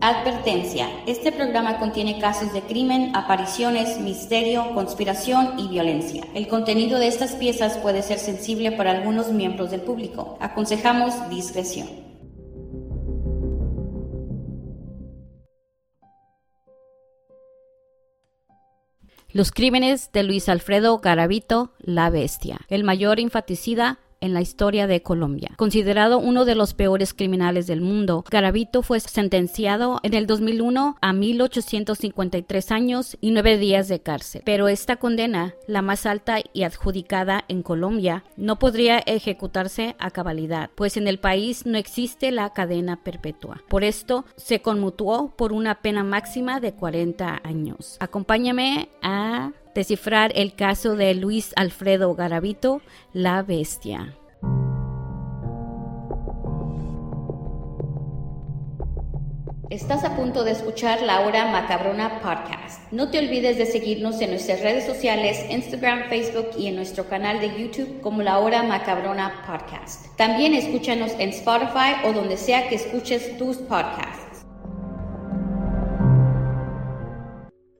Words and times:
Advertencia. 0.00 0.88
Este 1.08 1.32
programa 1.32 1.80
contiene 1.80 2.20
casos 2.20 2.52
de 2.52 2.62
crimen, 2.62 3.16
apariciones, 3.16 3.98
misterio, 3.98 4.72
conspiración 4.72 5.58
y 5.58 5.66
violencia. 5.66 6.22
El 6.34 6.46
contenido 6.46 7.00
de 7.00 7.08
estas 7.08 7.32
piezas 7.32 7.78
puede 7.78 8.02
ser 8.02 8.20
sensible 8.20 8.70
para 8.70 8.92
algunos 8.92 9.32
miembros 9.32 9.72
del 9.72 9.80
público. 9.80 10.38
Aconsejamos 10.40 11.28
discreción. 11.30 11.88
Los 19.32 19.50
crímenes 19.50 20.12
de 20.12 20.22
Luis 20.22 20.48
Alfredo 20.48 20.98
Garavito, 20.98 21.72
la 21.80 22.08
bestia, 22.08 22.60
el 22.68 22.84
mayor 22.84 23.18
infanticida 23.18 23.98
en 24.20 24.34
la 24.34 24.40
historia 24.40 24.86
de 24.86 25.02
Colombia. 25.02 25.52
Considerado 25.56 26.18
uno 26.18 26.44
de 26.44 26.54
los 26.54 26.74
peores 26.74 27.14
criminales 27.14 27.66
del 27.66 27.80
mundo, 27.80 28.24
Garavito 28.30 28.82
fue 28.82 29.00
sentenciado 29.00 30.00
en 30.02 30.14
el 30.14 30.26
2001 30.26 30.96
a 31.00 31.12
1853 31.12 32.72
años 32.72 33.16
y 33.20 33.30
nueve 33.30 33.58
días 33.58 33.88
de 33.88 34.00
cárcel. 34.00 34.42
Pero 34.44 34.68
esta 34.68 34.96
condena, 34.96 35.54
la 35.66 35.82
más 35.82 36.06
alta 36.06 36.38
y 36.52 36.62
adjudicada 36.62 37.44
en 37.48 37.62
Colombia, 37.62 38.24
no 38.36 38.58
podría 38.58 38.98
ejecutarse 38.98 39.96
a 39.98 40.10
cabalidad, 40.10 40.70
pues 40.74 40.96
en 40.96 41.08
el 41.08 41.18
país 41.18 41.66
no 41.66 41.78
existe 41.78 42.30
la 42.30 42.52
cadena 42.52 43.02
perpetua. 43.02 43.62
Por 43.68 43.84
esto 43.84 44.24
se 44.36 44.60
conmutó 44.60 45.34
por 45.36 45.52
una 45.52 45.80
pena 45.80 46.04
máxima 46.04 46.60
de 46.60 46.72
40 46.72 47.40
años. 47.44 47.96
Acompáñame 48.00 48.88
a 49.02 49.52
descifrar 49.78 50.32
el 50.34 50.54
caso 50.54 50.96
de 50.96 51.14
Luis 51.14 51.52
Alfredo 51.54 52.12
Garavito, 52.16 52.82
la 53.12 53.42
bestia. 53.42 54.12
Estás 59.70 60.02
a 60.02 60.16
punto 60.16 60.42
de 60.42 60.50
escuchar 60.50 61.02
La 61.02 61.20
Hora 61.20 61.52
Macabrona 61.52 62.20
Podcast. 62.20 62.90
No 62.90 63.12
te 63.12 63.20
olvides 63.20 63.56
de 63.56 63.66
seguirnos 63.66 64.20
en 64.20 64.30
nuestras 64.30 64.62
redes 64.62 64.84
sociales, 64.84 65.46
Instagram, 65.48 66.08
Facebook 66.08 66.48
y 66.58 66.66
en 66.66 66.74
nuestro 66.74 67.08
canal 67.08 67.38
de 67.38 67.56
YouTube 67.56 68.00
como 68.00 68.22
La 68.22 68.40
Hora 68.40 68.64
Macabrona 68.64 69.44
Podcast. 69.46 70.06
También 70.16 70.54
escúchanos 70.54 71.12
en 71.20 71.28
Spotify 71.28 72.04
o 72.04 72.12
donde 72.12 72.36
sea 72.36 72.68
que 72.68 72.74
escuches 72.74 73.38
tus 73.38 73.58
podcasts. 73.58 74.27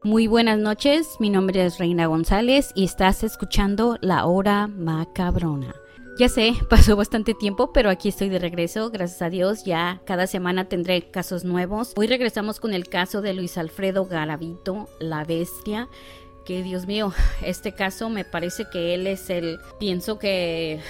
Muy 0.09 0.27
buenas 0.27 0.59
noches, 0.59 1.17
mi 1.19 1.29
nombre 1.29 1.67
es 1.67 1.77
Reina 1.77 2.07
González 2.07 2.71
y 2.75 2.85
estás 2.85 3.23
escuchando 3.23 3.99
La 4.01 4.25
Hora 4.25 4.67
Macabrona. 4.67 5.75
Ya 6.19 6.31
sé, 6.31 6.55
pasó 6.71 6.97
bastante 6.97 7.35
tiempo, 7.35 7.75
pero 7.75 7.91
aquí 7.91 8.09
estoy 8.09 8.31
de 8.31 8.39
regreso, 8.39 8.89
gracias 8.89 9.21
a 9.21 9.29
Dios, 9.29 9.67
ya 9.67 10.01
cada 10.07 10.27
semana 10.27 10.67
tendré 10.67 11.11
casos 11.11 11.45
nuevos. 11.45 11.93
Hoy 11.95 12.07
regresamos 12.07 12.59
con 12.59 12.73
el 12.73 12.89
caso 12.89 13.21
de 13.21 13.35
Luis 13.35 13.59
Alfredo 13.59 14.07
Garavito, 14.07 14.89
la 14.99 15.25
bestia, 15.25 15.91
que 16.47 16.63
Dios 16.63 16.87
mío, 16.87 17.13
este 17.43 17.73
caso 17.73 18.09
me 18.09 18.25
parece 18.25 18.65
que 18.73 18.95
él 18.95 19.07
es 19.07 19.29
el, 19.29 19.61
pienso 19.79 20.19
que, 20.19 20.81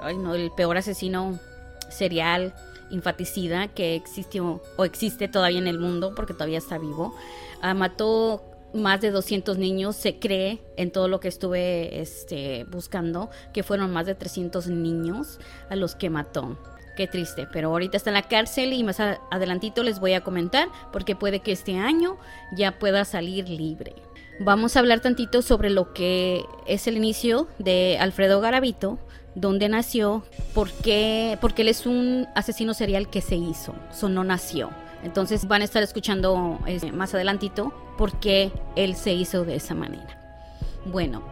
ay 0.00 0.16
no, 0.16 0.36
el 0.36 0.52
peor 0.52 0.76
asesino 0.76 1.40
serial, 1.88 2.54
infanticida 2.90 3.66
que 3.66 3.96
existió 3.96 4.60
o 4.76 4.84
existe 4.84 5.26
todavía 5.26 5.58
en 5.58 5.66
el 5.66 5.80
mundo, 5.80 6.12
porque 6.14 6.34
todavía 6.34 6.58
está 6.58 6.78
vivo. 6.78 7.16
Ah, 7.62 7.74
mató 7.74 8.49
más 8.74 9.00
de 9.00 9.10
200 9.10 9.58
niños, 9.58 9.96
se 9.96 10.18
cree 10.18 10.60
en 10.76 10.90
todo 10.90 11.08
lo 11.08 11.20
que 11.20 11.28
estuve 11.28 12.00
este, 12.00 12.64
buscando, 12.64 13.30
que 13.52 13.62
fueron 13.62 13.92
más 13.92 14.06
de 14.06 14.14
300 14.14 14.68
niños 14.68 15.38
a 15.68 15.76
los 15.76 15.94
que 15.94 16.10
mató. 16.10 16.58
Qué 16.96 17.06
triste, 17.06 17.46
pero 17.52 17.68
ahorita 17.68 17.96
está 17.96 18.10
en 18.10 18.14
la 18.14 18.28
cárcel 18.28 18.72
y 18.72 18.82
más 18.84 19.00
adelantito 19.00 19.82
les 19.82 20.00
voy 20.00 20.12
a 20.12 20.22
comentar 20.22 20.68
porque 20.92 21.16
puede 21.16 21.40
que 21.40 21.52
este 21.52 21.76
año 21.78 22.18
ya 22.54 22.78
pueda 22.78 23.04
salir 23.04 23.48
libre. 23.48 23.94
Vamos 24.40 24.76
a 24.76 24.80
hablar 24.80 25.00
tantito 25.00 25.42
sobre 25.42 25.70
lo 25.70 25.92
que 25.92 26.44
es 26.66 26.86
el 26.86 26.96
inicio 26.96 27.46
de 27.58 27.98
Alfredo 28.00 28.40
Garavito, 28.40 28.98
dónde 29.34 29.68
nació, 29.68 30.24
por 30.54 30.70
qué, 30.70 31.38
porque 31.40 31.62
él 31.62 31.68
es 31.68 31.86
un 31.86 32.26
asesino 32.34 32.74
serial 32.74 33.08
que 33.08 33.20
se 33.20 33.36
hizo, 33.36 33.74
eso 33.90 34.08
no 34.08 34.24
nació. 34.24 34.70
Entonces 35.02 35.48
van 35.48 35.62
a 35.62 35.64
estar 35.64 35.82
escuchando 35.82 36.58
eh, 36.66 36.92
más 36.92 37.14
adelantito 37.14 37.72
por 37.96 38.18
qué 38.20 38.52
él 38.76 38.94
se 38.96 39.12
hizo 39.12 39.44
de 39.44 39.56
esa 39.56 39.74
manera. 39.74 40.18
Bueno, 40.84 41.22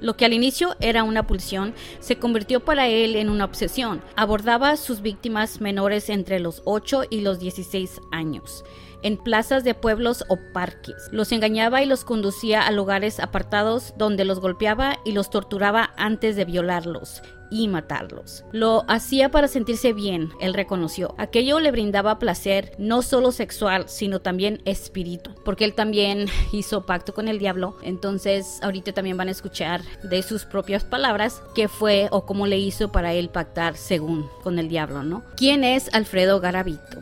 lo 0.00 0.16
que 0.16 0.24
al 0.24 0.32
inicio 0.32 0.76
era 0.80 1.02
una 1.02 1.26
pulsión 1.26 1.74
se 2.00 2.16
convirtió 2.16 2.60
para 2.60 2.86
él 2.88 3.16
en 3.16 3.28
una 3.28 3.44
obsesión. 3.44 4.02
Abordaba 4.16 4.70
a 4.70 4.76
sus 4.76 5.02
víctimas 5.02 5.60
menores 5.60 6.08
entre 6.08 6.38
los 6.40 6.62
8 6.64 7.04
y 7.10 7.20
los 7.20 7.40
16 7.40 8.00
años 8.12 8.64
en 9.02 9.16
plazas 9.16 9.62
de 9.62 9.74
pueblos 9.74 10.24
o 10.28 10.38
parques. 10.52 11.08
Los 11.12 11.30
engañaba 11.30 11.82
y 11.82 11.86
los 11.86 12.04
conducía 12.04 12.62
a 12.62 12.72
lugares 12.72 13.20
apartados 13.20 13.94
donde 13.96 14.24
los 14.24 14.40
golpeaba 14.40 14.98
y 15.04 15.12
los 15.12 15.30
torturaba 15.30 15.92
antes 15.96 16.34
de 16.34 16.44
violarlos 16.44 17.22
y 17.50 17.68
matarlos. 17.68 18.44
Lo 18.52 18.84
hacía 18.88 19.30
para 19.30 19.48
sentirse 19.48 19.92
bien, 19.92 20.30
él 20.40 20.54
reconoció. 20.54 21.14
Aquello 21.18 21.60
le 21.60 21.70
brindaba 21.70 22.18
placer 22.18 22.72
no 22.78 23.02
solo 23.02 23.32
sexual, 23.32 23.88
sino 23.88 24.20
también 24.20 24.60
espíritu, 24.64 25.34
porque 25.44 25.64
él 25.64 25.74
también 25.74 26.26
hizo 26.52 26.86
pacto 26.86 27.14
con 27.14 27.28
el 27.28 27.38
diablo. 27.38 27.76
Entonces, 27.82 28.58
ahorita 28.62 28.92
también 28.92 29.16
van 29.16 29.28
a 29.28 29.32
escuchar 29.32 29.82
de 30.02 30.22
sus 30.22 30.44
propias 30.44 30.84
palabras 30.84 31.42
qué 31.54 31.68
fue 31.68 32.08
o 32.10 32.24
cómo 32.26 32.46
le 32.46 32.58
hizo 32.58 32.92
para 32.92 33.12
él 33.14 33.28
pactar 33.30 33.76
según 33.76 34.28
con 34.42 34.58
el 34.58 34.68
diablo, 34.68 35.02
¿no? 35.02 35.22
¿Quién 35.36 35.64
es 35.64 35.92
Alfredo 35.92 36.40
Garavito? 36.40 36.98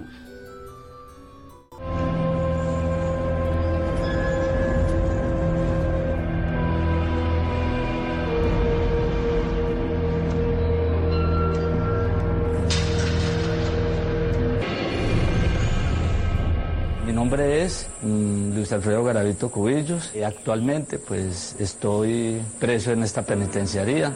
Nombre 17.36 17.64
es 17.64 17.86
mm, 18.00 18.54
Luis 18.54 18.72
Alfredo 18.72 19.04
Garavito 19.04 19.50
Cubillos 19.50 20.10
y 20.14 20.22
actualmente 20.22 20.98
pues 20.98 21.54
estoy 21.58 22.40
preso 22.58 22.92
en 22.92 23.02
esta 23.02 23.20
penitenciaría 23.26 24.10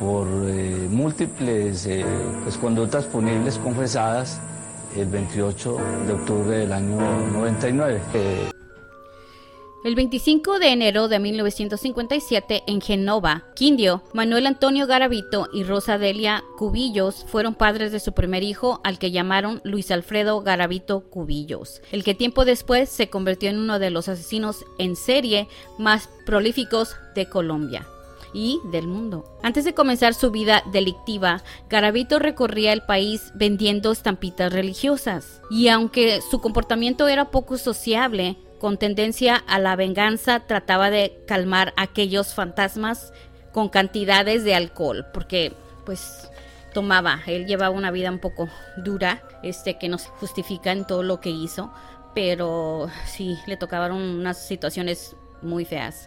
por 0.00 0.26
eh, 0.48 0.88
múltiples 0.90 1.86
eh, 1.86 2.04
pues, 2.42 2.58
conductas 2.58 3.04
punibles 3.04 3.56
confesadas 3.58 4.40
el 4.96 5.06
28 5.06 5.78
de 6.08 6.12
octubre 6.12 6.56
del 6.56 6.72
año 6.72 6.98
99. 7.32 8.59
El 9.82 9.94
25 9.94 10.58
de 10.58 10.72
enero 10.72 11.08
de 11.08 11.18
1957, 11.18 12.64
en 12.66 12.82
Genova, 12.82 13.44
Quindio, 13.56 14.02
Manuel 14.12 14.46
Antonio 14.46 14.86
Garavito 14.86 15.48
y 15.54 15.64
Rosa 15.64 15.96
Delia 15.96 16.44
Cubillos 16.58 17.24
fueron 17.26 17.54
padres 17.54 17.90
de 17.90 17.98
su 17.98 18.12
primer 18.12 18.42
hijo, 18.42 18.82
al 18.84 18.98
que 18.98 19.10
llamaron 19.10 19.62
Luis 19.64 19.90
Alfredo 19.90 20.42
Garavito 20.42 21.08
Cubillos, 21.08 21.80
el 21.92 22.04
que 22.04 22.14
tiempo 22.14 22.44
después 22.44 22.90
se 22.90 23.08
convirtió 23.08 23.48
en 23.48 23.58
uno 23.58 23.78
de 23.78 23.88
los 23.88 24.10
asesinos 24.10 24.66
en 24.78 24.96
serie 24.96 25.48
más 25.78 26.10
prolíficos 26.26 26.96
de 27.14 27.30
Colombia 27.30 27.86
y 28.34 28.60
del 28.70 28.86
mundo. 28.86 29.24
Antes 29.42 29.64
de 29.64 29.72
comenzar 29.72 30.12
su 30.12 30.30
vida 30.30 30.62
delictiva, 30.72 31.42
Garavito 31.70 32.18
recorría 32.18 32.74
el 32.74 32.82
país 32.82 33.32
vendiendo 33.34 33.92
estampitas 33.92 34.52
religiosas. 34.52 35.40
Y 35.50 35.68
aunque 35.68 36.20
su 36.30 36.40
comportamiento 36.42 37.08
era 37.08 37.30
poco 37.30 37.56
sociable, 37.56 38.36
con 38.60 38.76
tendencia 38.76 39.36
a 39.36 39.58
la 39.58 39.74
venganza, 39.74 40.40
trataba 40.40 40.90
de 40.90 41.18
calmar 41.26 41.72
aquellos 41.76 42.34
fantasmas 42.34 43.12
con 43.52 43.70
cantidades 43.70 44.44
de 44.44 44.54
alcohol, 44.54 45.06
porque 45.12 45.54
pues 45.84 46.30
tomaba, 46.72 47.20
él 47.26 47.46
llevaba 47.46 47.74
una 47.74 47.90
vida 47.90 48.10
un 48.10 48.20
poco 48.20 48.48
dura, 48.76 49.22
este 49.42 49.78
que 49.78 49.88
no 49.88 49.98
se 49.98 50.08
justifica 50.10 50.72
en 50.72 50.86
todo 50.86 51.02
lo 51.02 51.20
que 51.20 51.30
hizo, 51.30 51.72
pero 52.14 52.88
sí 53.06 53.38
le 53.46 53.56
tocaban 53.56 53.92
unas 53.92 54.38
situaciones 54.46 55.16
muy 55.42 55.64
feas. 55.64 56.06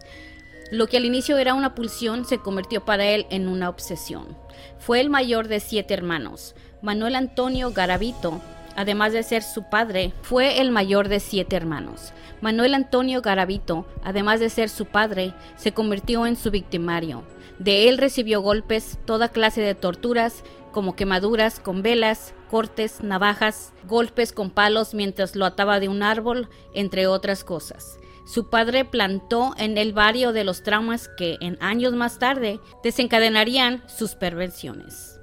Lo 0.70 0.86
que 0.86 0.96
al 0.96 1.04
inicio 1.04 1.36
era 1.38 1.54
una 1.54 1.74
pulsión 1.74 2.24
se 2.24 2.38
convirtió 2.38 2.84
para 2.84 3.04
él 3.04 3.26
en 3.30 3.48
una 3.48 3.68
obsesión. 3.68 4.38
Fue 4.78 5.00
el 5.00 5.10
mayor 5.10 5.48
de 5.48 5.60
siete 5.60 5.92
hermanos. 5.92 6.54
Manuel 6.82 7.16
Antonio 7.16 7.72
Garavito, 7.72 8.40
además 8.76 9.12
de 9.12 9.22
ser 9.22 9.42
su 9.42 9.64
padre, 9.64 10.12
fue 10.22 10.60
el 10.60 10.70
mayor 10.70 11.08
de 11.08 11.20
siete 11.20 11.56
hermanos. 11.56 12.12
Manuel 12.40 12.74
Antonio 12.74 13.22
Garavito, 13.22 13.86
además 14.02 14.40
de 14.40 14.50
ser 14.50 14.68
su 14.68 14.86
padre, 14.86 15.32
se 15.56 15.72
convirtió 15.72 16.26
en 16.26 16.36
su 16.36 16.50
victimario. 16.50 17.22
De 17.58 17.88
él 17.88 17.98
recibió 17.98 18.40
golpes, 18.40 18.98
toda 19.04 19.28
clase 19.28 19.60
de 19.60 19.74
torturas, 19.74 20.42
como 20.72 20.96
quemaduras 20.96 21.60
con 21.60 21.82
velas, 21.82 22.34
cortes, 22.50 23.02
navajas, 23.02 23.72
golpes 23.88 24.32
con 24.32 24.50
palos 24.50 24.92
mientras 24.92 25.36
lo 25.36 25.46
ataba 25.46 25.80
de 25.80 25.88
un 25.88 26.02
árbol, 26.02 26.48
entre 26.74 27.06
otras 27.06 27.44
cosas. 27.44 27.98
Su 28.26 28.48
padre 28.48 28.84
plantó 28.84 29.54
en 29.58 29.76
él 29.76 29.92
varios 29.92 30.34
de 30.34 30.44
los 30.44 30.62
traumas 30.62 31.08
que 31.16 31.36
en 31.40 31.58
años 31.60 31.92
más 31.92 32.18
tarde 32.18 32.58
desencadenarían 32.82 33.82
sus 33.86 34.14
perversiones. 34.14 35.20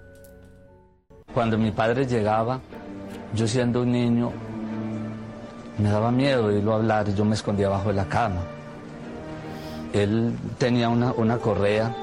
Cuando 1.34 1.58
mi 1.58 1.72
padre 1.72 2.06
llegaba, 2.06 2.62
yo 3.34 3.48
siendo 3.48 3.82
un 3.82 3.92
niño, 3.92 4.32
Me 5.78 5.90
daba 5.90 6.12
miedo 6.12 6.46
oírlo 6.46 6.76
hablar 6.76 7.10
y 7.10 7.16
yo 7.16 7.26
me 7.26 7.34
escondía 7.34 7.66
abajo 7.68 7.90
de 7.90 7.96
la 7.96 8.06
cama. 8.06 8.42
Él 9.94 10.34
tenía 10.60 10.90
una, 10.90 11.12
una 11.14 11.38
correa 11.38 11.96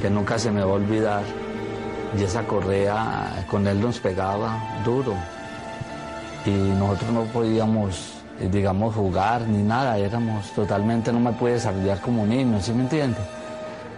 que 0.00 0.08
nunca 0.08 0.38
se 0.38 0.50
me 0.50 0.62
va 0.62 0.70
a 0.70 0.74
olvidar 0.74 1.22
y 2.18 2.22
esa 2.22 2.42
correa 2.44 3.44
con 3.50 3.66
él 3.66 3.80
nos 3.80 3.98
pegaba 3.98 4.58
duro 4.84 5.14
y 6.46 6.50
nosotros 6.50 7.12
no 7.12 7.24
podíamos, 7.24 8.22
eh, 8.40 8.48
digamos, 8.50 8.94
jugar 8.94 9.42
ni 9.42 9.62
nada, 9.62 9.98
éramos 9.98 10.50
totalmente, 10.52 11.12
no 11.12 11.20
me 11.20 11.32
puede 11.32 11.54
desarrollar 11.54 12.00
como 12.00 12.24
niño, 12.24 12.60
¿sí 12.60 12.72
me 12.72 12.82
entiende? 12.82 13.18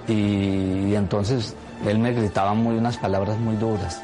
Y, 0.08 0.90
y 0.90 0.94
entonces 0.96 1.54
él 1.86 1.98
me 1.98 2.12
gritaba 2.12 2.54
muy 2.54 2.76
unas 2.76 2.96
palabras 2.98 3.38
muy 3.38 3.56
duras. 3.56 4.02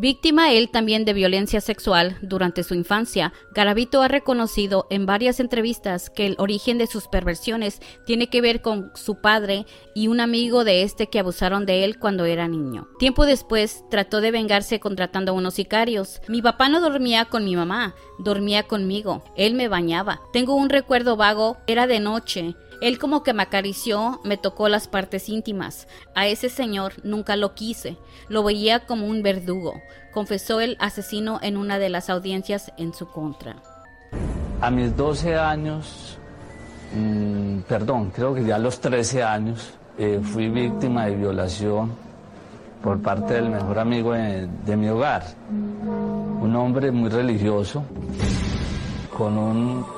Víctima 0.00 0.52
él 0.52 0.70
también 0.70 1.04
de 1.04 1.12
violencia 1.12 1.60
sexual 1.60 2.18
durante 2.22 2.62
su 2.62 2.74
infancia, 2.74 3.32
Garavito 3.52 4.00
ha 4.00 4.06
reconocido 4.06 4.86
en 4.90 5.06
varias 5.06 5.40
entrevistas 5.40 6.08
que 6.08 6.24
el 6.24 6.36
origen 6.38 6.78
de 6.78 6.86
sus 6.86 7.08
perversiones 7.08 7.80
tiene 8.06 8.30
que 8.30 8.40
ver 8.40 8.62
con 8.62 8.92
su 8.94 9.20
padre 9.20 9.66
y 9.96 10.06
un 10.06 10.20
amigo 10.20 10.62
de 10.62 10.84
este 10.84 11.08
que 11.08 11.18
abusaron 11.18 11.66
de 11.66 11.82
él 11.82 11.98
cuando 11.98 12.26
era 12.26 12.46
niño. 12.46 12.86
Tiempo 13.00 13.26
después 13.26 13.82
trató 13.90 14.20
de 14.20 14.30
vengarse 14.30 14.78
contratando 14.78 15.32
a 15.32 15.34
unos 15.34 15.54
sicarios. 15.54 16.20
Mi 16.28 16.42
papá 16.42 16.68
no 16.68 16.80
dormía 16.80 17.24
con 17.24 17.44
mi 17.44 17.56
mamá, 17.56 17.96
dormía 18.20 18.62
conmigo. 18.62 19.24
Él 19.36 19.54
me 19.54 19.66
bañaba. 19.66 20.20
Tengo 20.32 20.54
un 20.54 20.68
recuerdo 20.68 21.16
vago, 21.16 21.56
era 21.66 21.88
de 21.88 21.98
noche. 21.98 22.54
Él 22.80 22.98
como 22.98 23.24
que 23.24 23.32
me 23.32 23.42
acarició, 23.42 24.20
me 24.24 24.36
tocó 24.36 24.68
las 24.68 24.86
partes 24.86 25.28
íntimas. 25.28 25.88
A 26.14 26.28
ese 26.28 26.48
señor 26.48 26.92
nunca 27.02 27.34
lo 27.34 27.54
quise, 27.54 27.96
lo 28.28 28.44
veía 28.44 28.86
como 28.86 29.06
un 29.06 29.22
verdugo, 29.22 29.80
confesó 30.12 30.60
el 30.60 30.76
asesino 30.78 31.40
en 31.42 31.56
una 31.56 31.78
de 31.78 31.88
las 31.88 32.08
audiencias 32.08 32.72
en 32.76 32.94
su 32.94 33.08
contra. 33.08 33.56
A 34.60 34.70
mis 34.70 34.96
12 34.96 35.36
años, 35.36 36.18
mm, 36.94 37.60
perdón, 37.60 38.10
creo 38.14 38.32
que 38.32 38.44
ya 38.44 38.56
a 38.56 38.60
los 38.60 38.80
13 38.80 39.24
años, 39.24 39.72
eh, 39.98 40.20
fui 40.22 40.48
víctima 40.48 41.06
de 41.06 41.16
violación 41.16 41.90
por 42.82 43.02
parte 43.02 43.34
del 43.34 43.50
mejor 43.50 43.80
amigo 43.80 44.12
de 44.12 44.76
mi 44.76 44.88
hogar, 44.88 45.24
un 45.50 46.54
hombre 46.54 46.92
muy 46.92 47.08
religioso, 47.08 47.82
con 49.16 49.36
un 49.36 49.97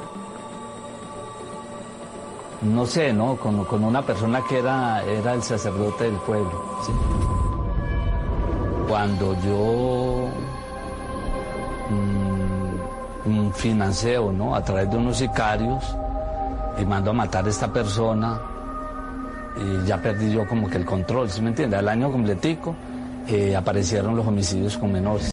no 2.63 2.85
sé, 2.87 3.13
¿no? 3.13 3.37
Con, 3.37 3.65
con, 3.65 3.85
una 3.85 4.03
persona 4.03 4.43
que 4.49 4.59
era, 4.59 5.03
era 5.05 5.35
el 5.35 5.43
sacerdote 5.43 6.05
del 6.05 6.17
pueblo. 6.17 6.79
Cuando 8.89 9.35
yo 9.43 10.29
mm, 13.27 13.51
financeo, 13.53 14.33
¿no? 14.33 14.55
A 14.55 14.63
través 14.63 14.91
de 14.91 14.97
unos 14.97 15.17
sicarios 15.17 15.97
y 16.81 16.85
mando 16.85 17.11
a 17.11 17.15
matar 17.15 17.47
a 17.47 17.49
esta 17.49 17.73
persona 17.73 18.41
y 19.57 19.87
ya 19.87 19.99
perdí 19.99 20.33
yo 20.33 20.47
como 20.47 20.69
que 20.69 20.77
el 20.77 20.85
control, 20.85 21.31
¿sí 21.31 21.41
me 21.43 21.51
entiende? 21.51 21.77
Al 21.77 21.89
año 21.89 22.11
completico 22.11 22.75
eh, 23.29 23.57
aparecieron 23.57 24.17
los 24.17 24.27
homicidios 24.27 24.77
con 24.77 24.93
menores. 24.93 25.33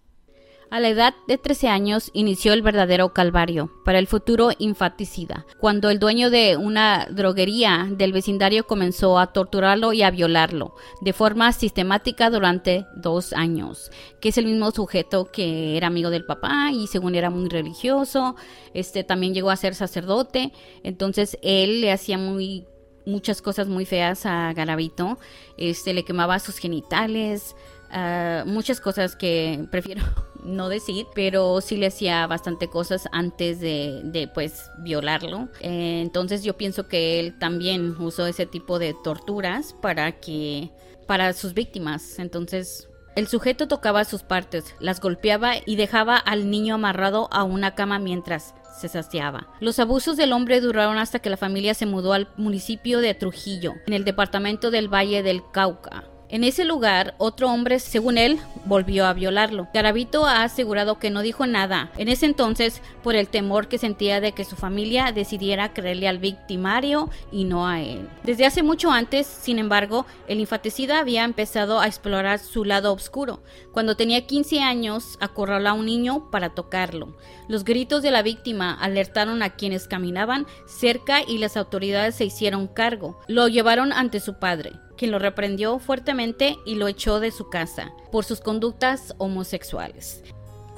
A 0.69 0.81
la 0.81 0.89
edad 0.89 1.15
de 1.27 1.37
13 1.37 1.69
años 1.69 2.09
inició 2.11 2.51
el 2.51 2.61
verdadero 2.61 3.13
calvario 3.13 3.71
para 3.85 3.99
el 3.99 4.07
futuro 4.07 4.49
infanticida, 4.57 5.45
cuando 5.59 5.89
el 5.89 5.97
dueño 5.97 6.29
de 6.29 6.57
una 6.57 7.07
droguería 7.09 7.87
del 7.89 8.11
vecindario 8.11 8.67
comenzó 8.67 9.17
a 9.17 9.31
torturarlo 9.31 9.93
y 9.93 10.01
a 10.01 10.11
violarlo 10.11 10.75
de 10.99 11.13
forma 11.13 11.53
sistemática 11.53 12.29
durante 12.29 12.85
dos 12.97 13.31
años, 13.31 13.91
que 14.19 14.29
es 14.29 14.37
el 14.37 14.45
mismo 14.45 14.71
sujeto 14.71 15.31
que 15.31 15.77
era 15.77 15.87
amigo 15.87 16.09
del 16.09 16.25
papá 16.25 16.69
y 16.73 16.87
según 16.87 17.15
era 17.15 17.29
muy 17.29 17.47
religioso, 17.47 18.35
este 18.73 19.05
también 19.05 19.33
llegó 19.33 19.51
a 19.51 19.55
ser 19.55 19.73
sacerdote, 19.73 20.51
entonces 20.83 21.37
él 21.43 21.79
le 21.79 21.93
hacía 21.93 22.17
muy 22.17 22.65
muchas 23.05 23.41
cosas 23.41 23.69
muy 23.69 23.85
feas 23.85 24.25
a 24.25 24.51
Garavito, 24.51 25.17
este 25.57 25.93
le 25.93 26.03
quemaba 26.03 26.39
sus 26.39 26.57
genitales, 26.57 27.55
ah, 27.89 28.43
muchas 28.45 28.81
cosas 28.81 29.15
que 29.15 29.65
prefiero 29.71 30.03
no 30.47 30.69
decir, 30.69 31.05
pero 31.13 31.61
sí 31.61 31.77
le 31.77 31.87
hacía 31.87 32.25
bastante 32.27 32.69
cosas 32.69 33.07
antes 33.11 33.59
de, 33.59 34.01
de 34.03 34.27
pues 34.27 34.71
violarlo. 34.79 35.49
Eh, 35.61 35.99
entonces 36.01 36.43
yo 36.43 36.57
pienso 36.57 36.87
que 36.87 37.19
él 37.19 37.37
también 37.37 37.95
usó 37.99 38.25
ese 38.25 38.45
tipo 38.45 38.79
de 38.79 38.95
torturas 39.03 39.75
para 39.81 40.19
que 40.19 40.71
para 41.05 41.33
sus 41.33 41.53
víctimas. 41.53 42.19
Entonces 42.19 42.89
el 43.17 43.27
sujeto 43.27 43.67
tocaba 43.67 44.05
sus 44.05 44.21
partes, 44.21 44.75
las 44.79 45.01
golpeaba 45.01 45.53
y 45.65 45.75
dejaba 45.75 46.17
al 46.17 46.51
niño 46.51 46.75
amarrado 46.75 47.27
a 47.31 47.43
una 47.43 47.73
cama 47.73 47.97
mientras 47.97 48.53
se 48.79 48.89
saciaba. 48.89 49.47
Los 49.59 49.79
abusos 49.79 50.17
del 50.17 50.33
hombre 50.33 50.61
duraron 50.61 50.99
hasta 50.99 51.17
que 51.17 51.31
la 51.31 51.37
familia 51.37 51.73
se 51.73 51.87
mudó 51.87 52.13
al 52.13 52.27
municipio 52.37 52.99
de 52.99 53.15
Trujillo, 53.15 53.73
en 53.87 53.93
el 53.93 54.05
departamento 54.05 54.69
del 54.69 54.87
Valle 54.87 55.23
del 55.23 55.41
Cauca. 55.51 56.03
En 56.29 56.43
ese 56.43 56.65
lugar, 56.65 57.15
otro 57.19 57.49
hombre, 57.49 57.79
según 57.79 58.17
él, 58.17 58.37
volvió 58.65 59.05
a 59.05 59.13
violarlo. 59.13 59.69
Garavito 59.73 60.25
ha 60.25 60.43
asegurado 60.43 60.99
que 60.99 61.09
no 61.09 61.21
dijo 61.21 61.45
nada 61.45 61.89
en 61.97 62.09
ese 62.09 62.25
entonces 62.25 62.81
por 63.01 63.15
el 63.15 63.29
temor 63.29 63.69
que 63.69 63.77
sentía 63.77 64.19
de 64.19 64.33
que 64.33 64.43
su 64.43 64.57
familia 64.57 65.13
decidiera 65.13 65.73
creerle 65.73 66.09
al 66.09 66.19
victimario 66.19 67.09
y 67.31 67.45
no 67.45 67.65
a 67.65 67.81
él. 67.81 68.09
Desde 68.23 68.45
hace 68.45 68.61
mucho 68.61 68.91
antes, 68.91 69.25
sin 69.25 69.57
embargo, 69.57 70.05
el 70.27 70.41
infanticida 70.41 70.99
había 70.99 71.23
empezado 71.23 71.79
a 71.79 71.87
explorar 71.87 72.39
su 72.39 72.65
lado 72.65 72.91
oscuro. 72.91 73.41
Cuando 73.71 73.95
tenía 73.95 74.27
15 74.27 74.59
años, 74.59 75.17
acorraló 75.21 75.69
a 75.69 75.73
un 75.73 75.85
niño 75.85 76.29
para 76.29 76.49
tocarlo. 76.49 77.15
Los 77.47 77.63
gritos 77.63 78.03
de 78.03 78.11
la 78.11 78.21
víctima 78.21 78.73
alertaron 78.73 79.43
a 79.43 79.51
quienes 79.51 79.87
caminaban 79.87 80.45
cerca 80.65 81.21
y 81.25 81.37
las 81.37 81.55
autoridades 81.55 82.15
se 82.15 82.25
hicieron 82.25 82.67
cargo. 82.67 83.17
Lo 83.29 83.47
llevaron 83.47 83.93
ante 83.93 84.19
su 84.19 84.39
padre 84.39 84.73
quien 84.97 85.11
lo 85.11 85.19
reprendió 85.19 85.79
fuertemente 85.79 86.57
y 86.65 86.75
lo 86.75 86.87
echó 86.87 87.19
de 87.19 87.31
su 87.31 87.49
casa 87.49 87.93
por 88.11 88.25
sus 88.25 88.41
conductas 88.41 89.15
homosexuales. 89.17 90.23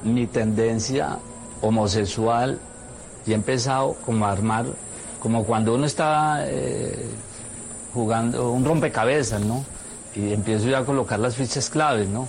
Mi 0.04 0.28
tendencia 0.28 1.18
homosexual 1.62 2.60
y 3.26 3.32
he 3.32 3.36
empezado 3.36 3.96
como 4.06 4.26
a 4.26 4.32
armar, 4.32 4.66
como 5.20 5.44
cuando 5.46 5.76
uno 5.76 5.86
está 5.86 6.46
eh, 6.48 7.06
jugando 7.94 8.52
un 8.52 8.66
rompecabezas, 8.66 9.42
¿no? 9.42 9.64
Y 10.16 10.34
empiezo 10.34 10.68
ya 10.68 10.80
a 10.80 10.86
colocar 10.86 11.20
las 11.20 11.36
fichas 11.36 11.70
claves, 11.70 12.08
¿no? 12.10 12.28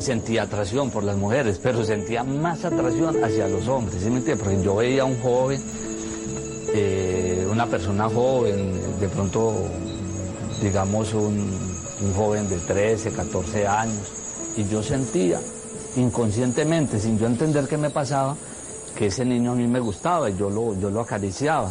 Sentía 0.00 0.42
atracción 0.42 0.90
por 0.90 1.04
las 1.04 1.16
mujeres, 1.16 1.60
pero 1.62 1.84
sentía 1.84 2.24
más 2.24 2.64
atracción 2.64 3.22
hacia 3.22 3.48
los 3.48 3.68
hombres, 3.68 4.02
¿sí 4.02 4.10
me 4.10 4.18
entiendes? 4.18 4.44
Porque 4.44 4.62
yo 4.62 4.76
veía 4.76 5.02
a 5.02 5.04
un 5.04 5.20
joven, 5.20 5.62
eh, 6.74 7.46
una 7.50 7.66
persona 7.66 8.08
joven, 8.08 8.98
de 8.98 9.08
pronto, 9.08 9.54
digamos, 10.62 11.12
un, 11.14 11.38
un 12.02 12.14
joven 12.14 12.48
de 12.48 12.58
13, 12.58 13.12
14 13.12 13.66
años, 13.66 14.12
y 14.56 14.66
yo 14.68 14.82
sentía 14.82 15.40
inconscientemente, 15.96 16.98
sin 16.98 17.18
yo 17.18 17.26
entender 17.26 17.66
qué 17.68 17.76
me 17.76 17.90
pasaba, 17.90 18.36
que 18.96 19.06
ese 19.06 19.24
niño 19.24 19.52
a 19.52 19.54
mí 19.54 19.66
me 19.66 19.80
gustaba 19.80 20.30
y 20.30 20.36
yo 20.36 20.50
lo, 20.50 20.78
yo 20.78 20.90
lo 20.90 21.00
acariciaba. 21.00 21.70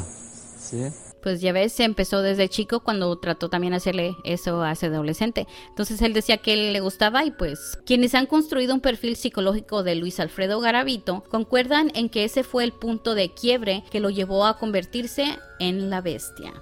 ¿sí? 0.62 0.84
Pues 1.22 1.42
ya 1.42 1.52
ves, 1.52 1.74
se 1.74 1.84
empezó 1.84 2.22
desde 2.22 2.50
chico 2.50 2.82
cuando 2.82 3.18
trató 3.18 3.50
también 3.50 3.74
hacerle 3.74 4.16
eso 4.24 4.62
a 4.62 4.72
ese 4.72 4.88
adolescente. 4.88 5.48
Entonces 5.70 6.02
él 6.02 6.14
decía 6.14 6.38
que 6.38 6.54
él 6.54 6.74
le 6.74 6.80
gustaba 6.80 7.26
y 7.26 7.32
pues 7.32 7.78
quienes 7.86 8.16
han 8.16 8.26
construido 8.26 8.74
un 8.74 8.82
perfil 8.82 9.16
psicológico 9.16 9.84
de 9.84 9.96
Luis 9.96 10.20
Alfredo 10.20 10.60
Garavito 10.60 11.24
concuerdan 11.30 11.92
en 11.96 12.10
que 12.10 12.24
ese 12.24 12.44
fue 12.44 12.64
el 12.64 12.72
punto 12.72 13.16
de 13.16 13.34
quiebre 13.34 13.84
que 13.92 14.00
lo 14.00 14.10
llevó 14.10 14.46
a 14.46 14.58
convertirse 14.58 15.38
en 15.60 15.90
la 15.90 16.02
bestia. 16.02 16.54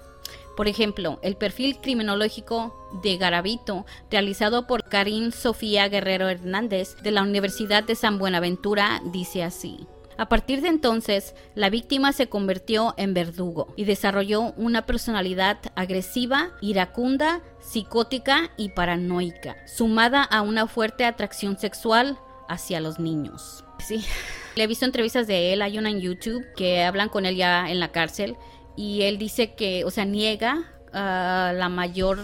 Por 0.57 0.67
ejemplo, 0.67 1.19
el 1.21 1.35
perfil 1.35 1.77
criminológico 1.77 2.89
de 3.03 3.17
Garavito, 3.17 3.85
realizado 4.09 4.65
por 4.65 4.85
Karim 4.89 5.31
Sofía 5.31 5.87
Guerrero 5.87 6.29
Hernández 6.29 6.95
de 7.03 7.11
la 7.11 7.21
Universidad 7.21 7.83
de 7.83 7.93
San 7.93 8.17
Buenaventura, 8.17 9.01
dice 9.05 9.43
así. 9.43 9.87
A 10.17 10.29
partir 10.29 10.61
de 10.61 10.69
entonces, 10.69 11.35
la 11.53 11.69
víctima 11.69 12.11
se 12.11 12.27
convirtió 12.27 12.95
en 12.97 13.13
verdugo 13.13 13.73
y 13.75 13.85
desarrolló 13.85 14.53
una 14.57 14.87
personalidad 14.87 15.57
agresiva, 15.75 16.49
iracunda, 16.59 17.41
psicótica 17.59 18.49
y 18.57 18.69
paranoica, 18.69 19.57
sumada 19.67 20.23
a 20.23 20.41
una 20.41 20.65
fuerte 20.65 21.05
atracción 21.05 21.59
sexual 21.59 22.17
hacia 22.49 22.79
los 22.79 22.97
niños. 22.97 23.63
Sí, 23.77 24.03
le 24.55 24.63
he 24.63 24.67
visto 24.67 24.85
entrevistas 24.85 25.27
de 25.27 25.53
él, 25.53 25.61
hay 25.61 25.77
una 25.77 25.91
en 25.91 26.01
YouTube 26.01 26.43
que 26.55 26.83
hablan 26.83 27.09
con 27.09 27.27
él 27.27 27.35
ya 27.35 27.69
en 27.69 27.79
la 27.79 27.91
cárcel 27.91 28.37
y 28.75 29.03
él 29.03 29.19
dice 29.19 29.53
que, 29.53 29.85
o 29.85 29.91
sea, 29.91 30.05
niega 30.05 30.71
la 30.93 31.69
mayor 31.69 32.17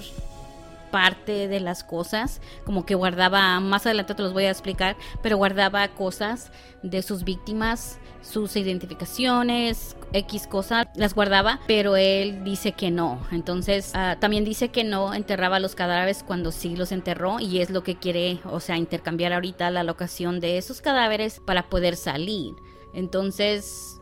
parte 0.94 1.48
de 1.48 1.60
las 1.60 1.84
cosas, 1.84 2.40
como 2.66 2.86
que 2.86 2.94
guardaba, 2.94 3.60
más 3.60 3.88
adelante 3.88 4.14
te 4.14 4.22
los 4.22 4.32
voy 4.32 4.46
a 4.46 4.52
explicar, 4.52 4.96
pero 5.24 5.38
guardaba 5.38 5.88
cosas 5.88 6.52
de 6.84 7.02
sus 7.02 7.24
víctimas 7.24 8.00
sus 8.22 8.56
identificaciones, 8.56 9.98
X 10.14 10.48
cosas, 10.48 10.88
las 10.96 11.14
guardaba, 11.14 11.60
pero 11.68 11.96
él 11.98 12.44
dice 12.44 12.72
que 12.72 12.90
no. 12.90 13.20
Entonces, 13.32 13.92
ah, 13.96 14.16
también 14.20 14.46
dice 14.46 14.70
que 14.70 14.84
no 14.84 15.14
enterraba 15.14 15.60
los 15.60 15.76
cadáveres 15.76 16.24
cuando 16.24 16.52
sí 16.52 16.76
los 16.76 16.92
enterró 16.92 17.40
y 17.40 17.60
es 17.60 17.70
lo 17.70 17.84
que 17.84 17.98
quiere, 17.98 18.40
o 18.46 18.60
sea, 18.60 18.78
intercambiar 18.78 19.34
ahorita 19.34 19.70
la 19.72 19.84
locación 19.84 20.40
de 20.40 20.58
esos 20.58 20.80
cadáveres 20.80 21.42
para 21.42 21.70
poder 21.70 21.98
salir. 21.98 22.56
Entonces, 22.94 24.00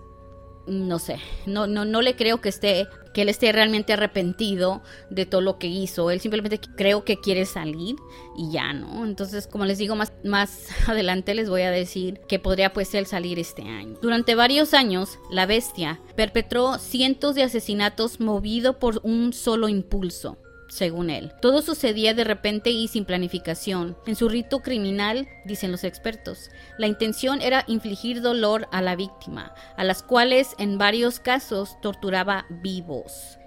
no 0.67 0.99
sé, 0.99 1.17
no, 1.45 1.67
no, 1.67 1.85
no 1.85 2.01
le 2.01 2.15
creo 2.15 2.39
que 2.41 2.49
esté, 2.49 2.87
que 3.13 3.23
él 3.23 3.29
esté 3.29 3.51
realmente 3.51 3.93
arrepentido 3.93 4.81
de 5.09 5.25
todo 5.25 5.41
lo 5.41 5.57
que 5.57 5.67
hizo. 5.67 6.11
Él 6.11 6.21
simplemente 6.21 6.59
creo 6.75 7.03
que 7.03 7.17
quiere 7.17 7.45
salir 7.45 7.95
y 8.37 8.51
ya, 8.51 8.73
¿no? 8.73 9.05
Entonces, 9.05 9.47
como 9.47 9.65
les 9.65 9.77
digo, 9.77 9.95
más, 9.95 10.13
más 10.23 10.67
adelante 10.87 11.33
les 11.33 11.49
voy 11.49 11.63
a 11.63 11.71
decir 11.71 12.21
que 12.27 12.39
podría 12.39 12.73
pues 12.73 12.93
él 12.93 13.05
salir 13.05 13.39
este 13.39 13.63
año. 13.63 13.97
Durante 14.01 14.35
varios 14.35 14.73
años, 14.73 15.19
la 15.29 15.45
bestia 15.45 15.99
perpetró 16.15 16.77
cientos 16.77 17.35
de 17.35 17.43
asesinatos 17.43 18.19
movido 18.19 18.79
por 18.79 18.99
un 19.03 19.33
solo 19.33 19.67
impulso 19.69 20.37
según 20.71 21.09
él. 21.09 21.33
Todo 21.41 21.61
sucedía 21.61 22.13
de 22.13 22.23
repente 22.23 22.69
y 22.69 22.87
sin 22.87 23.03
planificación. 23.03 23.97
En 24.07 24.15
su 24.15 24.29
rito 24.29 24.61
criminal, 24.61 25.27
dicen 25.43 25.71
los 25.71 25.83
expertos, 25.83 26.49
la 26.77 26.87
intención 26.87 27.41
era 27.41 27.65
infligir 27.67 28.21
dolor 28.21 28.67
a 28.71 28.81
la 28.81 28.95
víctima, 28.95 29.53
a 29.75 29.83
las 29.83 30.01
cuales 30.01 30.55
en 30.57 30.77
varios 30.77 31.19
casos 31.19 31.79
torturaba 31.81 32.45
vivos, 32.49 33.37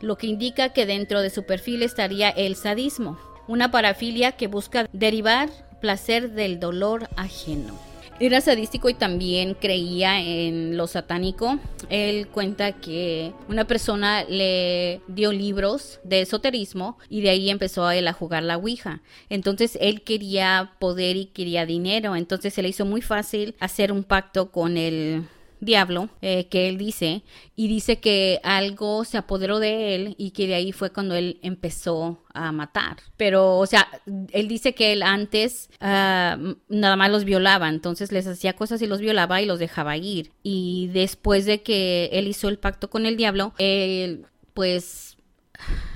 lo 0.00 0.16
que 0.16 0.26
indica 0.26 0.70
que 0.70 0.86
dentro 0.86 1.20
de 1.20 1.30
su 1.30 1.44
perfil 1.44 1.82
estaría 1.82 2.30
el 2.30 2.56
sadismo, 2.56 3.18
una 3.46 3.70
parafilia 3.70 4.32
que 4.32 4.46
busca 4.46 4.88
derivar 4.92 5.50
placer 5.80 6.30
del 6.32 6.60
dolor 6.60 7.08
ajeno. 7.16 7.89
Era 8.22 8.42
sadístico 8.42 8.90
y 8.90 8.94
también 8.94 9.54
creía 9.54 10.20
en 10.20 10.76
lo 10.76 10.86
satánico. 10.86 11.58
Él 11.88 12.28
cuenta 12.28 12.72
que 12.72 13.32
una 13.48 13.66
persona 13.66 14.24
le 14.24 15.00
dio 15.08 15.32
libros 15.32 16.00
de 16.04 16.20
esoterismo 16.20 16.98
y 17.08 17.22
de 17.22 17.30
ahí 17.30 17.48
empezó 17.48 17.86
a 17.86 17.96
él 17.96 18.06
a 18.08 18.12
jugar 18.12 18.42
la 18.42 18.58
Ouija. 18.58 19.00
Entonces 19.30 19.78
él 19.80 20.02
quería 20.02 20.74
poder 20.78 21.16
y 21.16 21.26
quería 21.26 21.64
dinero. 21.64 22.14
Entonces 22.14 22.52
se 22.52 22.60
le 22.60 22.68
hizo 22.68 22.84
muy 22.84 23.00
fácil 23.00 23.54
hacer 23.58 23.90
un 23.90 24.04
pacto 24.04 24.50
con 24.50 24.76
el 24.76 25.24
diablo 25.60 26.08
eh, 26.22 26.48
que 26.48 26.68
él 26.68 26.78
dice 26.78 27.22
y 27.54 27.68
dice 27.68 28.00
que 28.00 28.40
algo 28.42 29.04
se 29.04 29.18
apoderó 29.18 29.58
de 29.58 29.94
él 29.94 30.14
y 30.18 30.30
que 30.30 30.46
de 30.46 30.54
ahí 30.54 30.72
fue 30.72 30.90
cuando 30.90 31.14
él 31.14 31.38
empezó 31.42 32.18
a 32.32 32.52
matar. 32.52 32.96
Pero, 33.16 33.58
o 33.58 33.66
sea, 33.66 33.88
él 34.32 34.48
dice 34.48 34.74
que 34.74 34.92
él 34.92 35.02
antes 35.02 35.70
ah, 35.80 36.38
nada 36.68 36.96
más 36.96 37.10
los 37.10 37.24
violaba, 37.24 37.68
entonces 37.68 38.12
les 38.12 38.26
hacía 38.26 38.54
cosas 38.54 38.80
y 38.82 38.86
los 38.86 39.00
violaba 39.00 39.40
y 39.42 39.46
los 39.46 39.58
dejaba 39.58 39.96
ir. 39.96 40.32
Y 40.42 40.88
después 40.92 41.44
de 41.44 41.62
que 41.62 42.08
él 42.12 42.28
hizo 42.28 42.48
el 42.48 42.58
pacto 42.58 42.90
con 42.90 43.06
el 43.06 43.16
diablo, 43.16 43.52
él 43.58 44.26
pues 44.54 45.16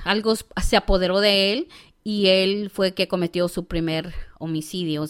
algo 0.04 0.35
se 0.37 0.76
apoderó 0.76 1.21
de 1.21 1.52
él 1.52 1.68
y 2.02 2.26
él 2.26 2.71
fue 2.71 2.92
que 2.92 3.09
cometió 3.09 3.49
su 3.49 3.66
primer 3.66 4.12
homicidio. 4.38 5.06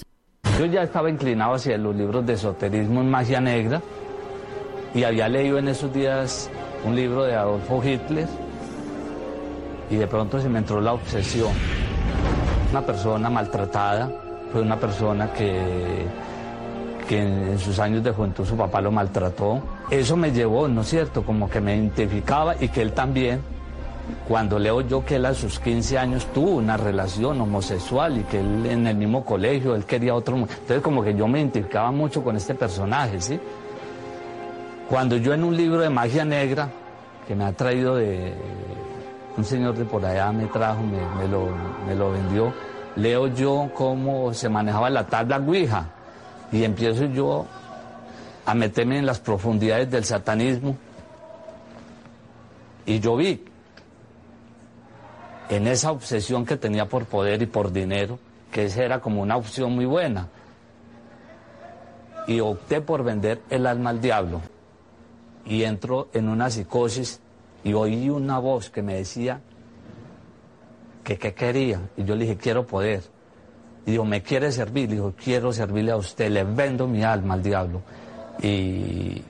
Yo 0.58 0.66
ya 0.66 0.84
estaba 0.84 1.10
inclinado 1.10 1.54
hacia 1.54 1.76
los 1.76 1.96
libros 1.96 2.24
de 2.24 2.34
esoterismo 2.34 3.00
en 3.00 3.10
magia 3.10 3.40
negra 3.40 3.82
y 4.94 5.02
había 5.02 5.28
leído 5.28 5.58
en 5.58 5.68
esos 5.68 5.92
días 5.92 6.48
un 6.84 6.94
libro 6.94 7.24
de 7.24 7.34
Adolfo 7.34 7.82
Hitler 7.82 8.28
y 9.90 9.96
de 9.96 10.06
pronto 10.06 10.40
se 10.40 10.48
me 10.48 10.60
entró 10.60 10.80
la 10.80 10.92
obsesión. 10.92 11.52
Una 12.70 12.82
persona 12.82 13.28
maltratada, 13.28 14.10
fue 14.52 14.62
una 14.62 14.78
persona 14.78 15.32
que, 15.32 16.06
que 17.08 17.22
en 17.22 17.58
sus 17.58 17.78
años 17.78 18.02
de 18.04 18.12
juventud 18.12 18.44
su 18.44 18.56
papá 18.56 18.80
lo 18.80 18.90
maltrató. 18.90 19.60
Eso 19.90 20.16
me 20.16 20.32
llevó, 20.32 20.68
¿no 20.68 20.82
es 20.82 20.88
cierto?, 20.88 21.24
como 21.24 21.50
que 21.50 21.60
me 21.60 21.76
identificaba 21.76 22.54
y 22.58 22.68
que 22.68 22.82
él 22.82 22.92
también, 22.92 23.40
cuando 24.28 24.58
leo 24.58 24.80
yo 24.82 25.04
que 25.04 25.16
él 25.16 25.26
a 25.26 25.34
sus 25.34 25.58
15 25.58 25.98
años 25.98 26.26
tuvo 26.32 26.52
una 26.52 26.76
relación 26.76 27.40
homosexual 27.40 28.18
y 28.18 28.22
que 28.22 28.40
él 28.40 28.66
en 28.66 28.86
el 28.86 28.96
mismo 28.96 29.24
colegio, 29.24 29.74
él 29.74 29.84
quería 29.84 30.14
otro... 30.14 30.36
Entonces 30.36 30.80
como 30.82 31.02
que 31.02 31.14
yo 31.14 31.26
me 31.26 31.40
identificaba 31.40 31.90
mucho 31.90 32.22
con 32.22 32.36
este 32.36 32.54
personaje, 32.54 33.20
¿sí? 33.20 33.40
Cuando 34.88 35.16
yo 35.16 35.32
en 35.32 35.44
un 35.44 35.56
libro 35.56 35.80
de 35.80 35.88
magia 35.88 36.26
negra, 36.26 36.68
que 37.26 37.34
me 37.34 37.44
ha 37.44 37.52
traído 37.52 37.96
de 37.96 38.34
un 39.36 39.44
señor 39.44 39.74
de 39.76 39.86
por 39.86 40.04
allá, 40.04 40.30
me 40.30 40.46
trajo, 40.46 40.82
me, 40.82 41.26
lo, 41.26 41.48
me 41.86 41.94
lo 41.94 42.12
vendió, 42.12 42.52
leo 42.96 43.28
yo 43.28 43.70
cómo 43.74 44.34
se 44.34 44.48
manejaba 44.50 44.90
la 44.90 45.06
tabla 45.06 45.38
Ouija. 45.38 45.88
Y 46.52 46.64
empiezo 46.64 47.06
yo 47.06 47.46
a 48.44 48.54
meterme 48.54 48.98
en 48.98 49.06
las 49.06 49.20
profundidades 49.20 49.90
del 49.90 50.04
satanismo. 50.04 50.76
Y 52.84 53.00
yo 53.00 53.16
vi 53.16 53.42
en 55.48 55.66
esa 55.66 55.92
obsesión 55.92 56.44
que 56.44 56.58
tenía 56.58 56.86
por 56.86 57.06
poder 57.06 57.40
y 57.40 57.46
por 57.46 57.72
dinero, 57.72 58.18
que 58.52 58.66
esa 58.66 58.82
era 58.82 59.00
como 59.00 59.22
una 59.22 59.38
opción 59.38 59.74
muy 59.74 59.86
buena. 59.86 60.28
Y 62.26 62.40
opté 62.40 62.82
por 62.82 63.02
vender 63.02 63.40
el 63.48 63.66
alma 63.66 63.88
al 63.88 64.02
diablo 64.02 64.42
y 65.46 65.64
entro 65.64 66.08
en 66.12 66.28
una 66.28 66.50
psicosis 66.50 67.20
y 67.62 67.72
oí 67.72 68.10
una 68.10 68.38
voz 68.38 68.70
que 68.70 68.82
me 68.82 68.94
decía 68.94 69.40
que 71.02 71.18
qué 71.18 71.34
quería. 71.34 71.80
Y 71.96 72.04
yo 72.04 72.14
le 72.14 72.24
dije, 72.24 72.36
quiero 72.36 72.66
poder. 72.66 73.02
Y 73.86 73.92
dijo, 73.92 74.04
¿me 74.04 74.22
quiere 74.22 74.50
servir? 74.52 74.88
Le 74.88 74.96
dijo, 74.96 75.14
quiero 75.22 75.52
servirle 75.52 75.92
a 75.92 75.96
usted, 75.96 76.30
le 76.30 76.44
vendo 76.44 76.86
mi 76.86 77.02
alma 77.02 77.34
al 77.34 77.42
diablo. 77.42 77.82
Y, 78.42 79.22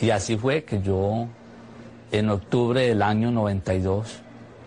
y 0.00 0.10
así 0.10 0.36
fue 0.36 0.64
que 0.64 0.80
yo, 0.82 1.26
en 2.12 2.30
octubre 2.30 2.86
del 2.86 3.02
año 3.02 3.30
92, 3.30 4.20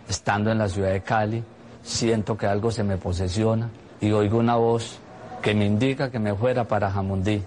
estando 0.08 0.52
en 0.52 0.58
la 0.58 0.68
ciudad 0.68 0.92
de 0.92 1.02
Cali, 1.02 1.44
siento 1.84 2.38
que 2.38 2.48
algo 2.48 2.72
se 2.72 2.84
me 2.84 2.98
posesiona 2.98 3.70
y 4.02 4.12
oigo 4.12 4.40
una 4.40 4.56
voz 4.56 5.00
que 5.42 5.54
me 5.54 5.66
indica 5.66 6.12
que 6.12 6.20
me 6.20 6.34
fuera 6.36 6.66
para 6.66 6.92
Jamundí 6.92 7.42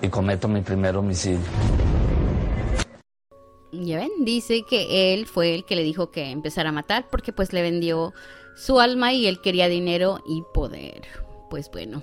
y 0.00 0.08
cometo 0.08 0.48
mi 0.48 0.60
primer 0.60 0.96
homicidio. 0.96 1.40
Ya 3.72 3.96
ven, 3.96 4.10
dice 4.18 4.64
que 4.68 5.14
él 5.14 5.26
fue 5.26 5.54
el 5.54 5.64
que 5.64 5.76
le 5.76 5.82
dijo 5.82 6.10
que 6.10 6.30
empezara 6.30 6.68
a 6.68 6.72
matar 6.72 7.08
porque 7.10 7.32
pues 7.32 7.54
le 7.54 7.62
vendió 7.62 8.12
su 8.54 8.80
alma 8.80 9.14
y 9.14 9.26
él 9.26 9.40
quería 9.40 9.68
dinero 9.68 10.22
y 10.28 10.42
poder. 10.52 11.02
Pues 11.48 11.70
bueno, 11.70 12.02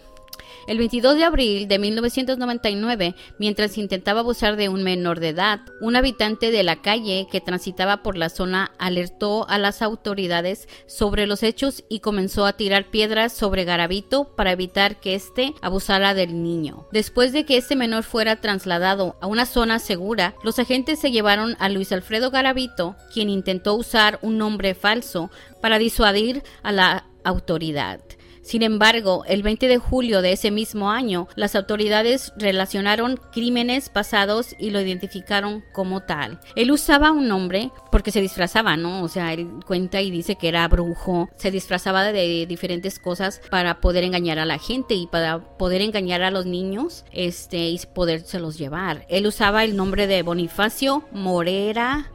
el 0.67 0.77
22 0.77 1.15
de 1.15 1.23
abril 1.23 1.67
de 1.67 1.79
1999, 1.79 3.15
mientras 3.37 3.77
intentaba 3.77 4.21
abusar 4.21 4.55
de 4.55 4.69
un 4.69 4.83
menor 4.83 5.19
de 5.19 5.29
edad, 5.29 5.61
un 5.81 5.95
habitante 5.95 6.51
de 6.51 6.63
la 6.63 6.81
calle 6.81 7.27
que 7.31 7.41
transitaba 7.41 8.03
por 8.03 8.17
la 8.17 8.29
zona 8.29 8.71
alertó 8.77 9.47
a 9.49 9.57
las 9.57 9.81
autoridades 9.81 10.67
sobre 10.87 11.27
los 11.27 11.43
hechos 11.43 11.83
y 11.89 11.99
comenzó 11.99 12.45
a 12.45 12.53
tirar 12.53 12.89
piedras 12.89 13.33
sobre 13.33 13.65
Garavito 13.65 14.35
para 14.35 14.51
evitar 14.51 14.99
que 14.99 15.15
éste 15.15 15.53
abusara 15.61 16.13
del 16.13 16.43
niño. 16.43 16.87
Después 16.91 17.33
de 17.33 17.45
que 17.45 17.57
este 17.57 17.75
menor 17.75 18.03
fuera 18.03 18.41
trasladado 18.41 19.17
a 19.21 19.27
una 19.27 19.45
zona 19.45 19.79
segura, 19.79 20.35
los 20.43 20.59
agentes 20.59 20.99
se 20.99 21.11
llevaron 21.11 21.55
a 21.59 21.69
Luis 21.69 21.91
Alfredo 21.91 22.31
Garavito, 22.31 22.95
quien 23.13 23.29
intentó 23.29 23.75
usar 23.75 24.19
un 24.21 24.37
nombre 24.37 24.73
falso 24.75 25.29
para 25.61 25.79
disuadir 25.79 26.43
a 26.63 26.71
la 26.71 27.05
autoridad. 27.23 27.99
Sin 28.41 28.63
embargo, 28.63 29.23
el 29.27 29.43
20 29.43 29.67
de 29.67 29.77
julio 29.77 30.21
de 30.21 30.31
ese 30.31 30.51
mismo 30.51 30.91
año, 30.91 31.27
las 31.35 31.55
autoridades 31.55 32.33
relacionaron 32.37 33.19
crímenes 33.31 33.89
pasados 33.89 34.55
y 34.59 34.71
lo 34.71 34.81
identificaron 34.81 35.63
como 35.73 36.01
tal. 36.01 36.39
Él 36.55 36.71
usaba 36.71 37.11
un 37.11 37.27
nombre 37.27 37.71
porque 37.91 38.11
se 38.11 38.21
disfrazaba, 38.21 38.77
¿no? 38.77 39.03
O 39.03 39.07
sea, 39.07 39.33
él 39.33 39.47
cuenta 39.65 40.01
y 40.01 40.11
dice 40.11 40.35
que 40.35 40.47
era 40.47 40.67
brujo, 40.67 41.29
se 41.37 41.51
disfrazaba 41.51 42.03
de 42.03 42.45
diferentes 42.47 42.99
cosas 42.99 43.41
para 43.49 43.81
poder 43.81 44.03
engañar 44.03 44.39
a 44.39 44.45
la 44.45 44.57
gente 44.57 44.93
y 44.93 45.07
para 45.07 45.57
poder 45.57 45.81
engañar 45.81 46.21
a 46.23 46.31
los 46.31 46.45
niños, 46.45 47.05
este, 47.11 47.69
y 47.69 47.79
podérselos 47.93 48.57
llevar. 48.57 49.05
Él 49.09 49.27
usaba 49.27 49.63
el 49.63 49.75
nombre 49.75 50.07
de 50.07 50.23
Bonifacio 50.23 51.03
Morera 51.11 52.11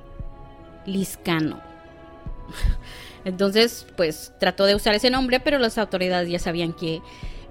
Liscano. 0.86 1.60
Entonces, 3.24 3.86
pues 3.96 4.32
trató 4.38 4.66
de 4.66 4.74
usar 4.74 4.94
ese 4.94 5.10
nombre, 5.10 5.40
pero 5.40 5.58
las 5.58 5.78
autoridades 5.78 6.28
ya 6.28 6.38
sabían 6.38 6.72
que 6.72 7.00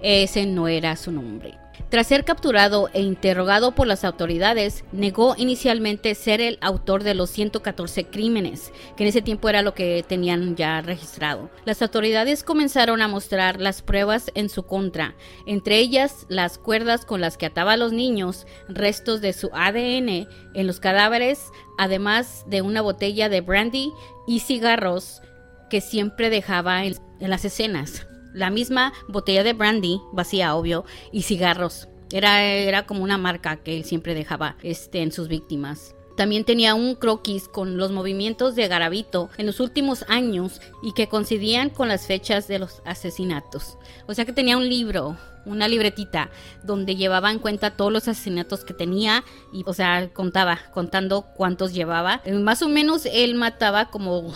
ese 0.02 0.46
no 0.46 0.68
era 0.68 0.96
su 0.96 1.10
nombre. 1.12 1.58
Tras 1.94 2.08
ser 2.08 2.24
capturado 2.24 2.88
e 2.92 3.02
interrogado 3.02 3.72
por 3.72 3.86
las 3.86 4.04
autoridades, 4.04 4.84
negó 4.90 5.34
inicialmente 5.38 6.14
ser 6.14 6.40
el 6.40 6.58
autor 6.60 7.04
de 7.04 7.14
los 7.14 7.30
114 7.30 8.06
crímenes, 8.06 8.72
que 8.96 9.04
en 9.04 9.10
ese 9.10 9.22
tiempo 9.22 9.48
era 9.48 9.62
lo 9.62 9.74
que 9.74 10.04
tenían 10.06 10.56
ya 10.56 10.80
registrado. 10.80 11.50
Las 11.64 11.82
autoridades 11.82 12.42
comenzaron 12.42 13.00
a 13.00 13.06
mostrar 13.06 13.60
las 13.60 13.82
pruebas 13.82 14.32
en 14.34 14.48
su 14.48 14.64
contra, 14.64 15.14
entre 15.46 15.78
ellas 15.78 16.26
las 16.28 16.58
cuerdas 16.58 17.04
con 17.04 17.20
las 17.20 17.36
que 17.36 17.46
ataba 17.46 17.74
a 17.74 17.76
los 17.76 17.92
niños, 17.92 18.46
restos 18.68 19.20
de 19.20 19.32
su 19.32 19.50
ADN 19.52 20.26
en 20.54 20.66
los 20.66 20.80
cadáveres, 20.80 21.52
además 21.78 22.44
de 22.48 22.62
una 22.62 22.80
botella 22.80 23.28
de 23.28 23.40
brandy 23.40 23.92
y 24.26 24.40
cigarros 24.40 25.22
que 25.68 25.80
siempre 25.80 26.30
dejaba 26.30 26.84
en, 26.84 26.96
las 27.20 27.44
escenas. 27.44 28.06
La 28.32 28.50
misma 28.50 28.92
botella 29.08 29.44
de 29.44 29.52
brandy, 29.52 30.00
vacía 30.12 30.54
obvio, 30.54 30.84
y 31.12 31.22
cigarros 31.22 31.88
Era, 32.12 32.42
era 32.42 32.86
como 32.86 33.02
una 33.02 33.18
marca 33.18 33.56
que 33.56 33.76
él 33.76 33.84
siempre 33.84 34.14
dejaba 34.14 34.56
este, 34.62 35.02
en 35.02 35.12
sus 35.12 35.28
víctimas. 35.28 35.94
También 36.16 36.44
tenía 36.44 36.74
un 36.74 36.94
croquis 36.94 37.48
con 37.48 37.76
los 37.76 37.90
movimientos 37.90 38.54
de 38.54 38.68
Garavito 38.68 39.30
en 39.36 39.46
los 39.46 39.58
últimos 39.58 40.04
años 40.08 40.60
y 40.82 40.92
que 40.92 41.08
coincidían 41.08 41.70
con 41.70 41.88
las 41.88 42.06
fechas 42.06 42.46
de 42.46 42.60
los 42.60 42.82
asesinatos. 42.84 43.78
O 44.06 44.14
sea 44.14 44.24
que 44.24 44.32
tenía 44.32 44.56
un 44.56 44.68
libro, 44.68 45.16
una 45.44 45.66
libretita, 45.66 46.30
donde 46.62 46.94
llevaba 46.94 47.32
en 47.32 47.40
cuenta 47.40 47.76
todos 47.76 47.92
los 47.92 48.06
asesinatos 48.06 48.64
que 48.64 48.74
tenía 48.74 49.24
y, 49.52 49.64
o 49.66 49.72
sea, 49.72 50.08
contaba, 50.12 50.60
contando 50.72 51.26
cuántos 51.36 51.74
llevaba. 51.74 52.22
Más 52.32 52.62
o 52.62 52.68
menos 52.68 53.06
él 53.06 53.34
mataba 53.34 53.90
como, 53.90 54.32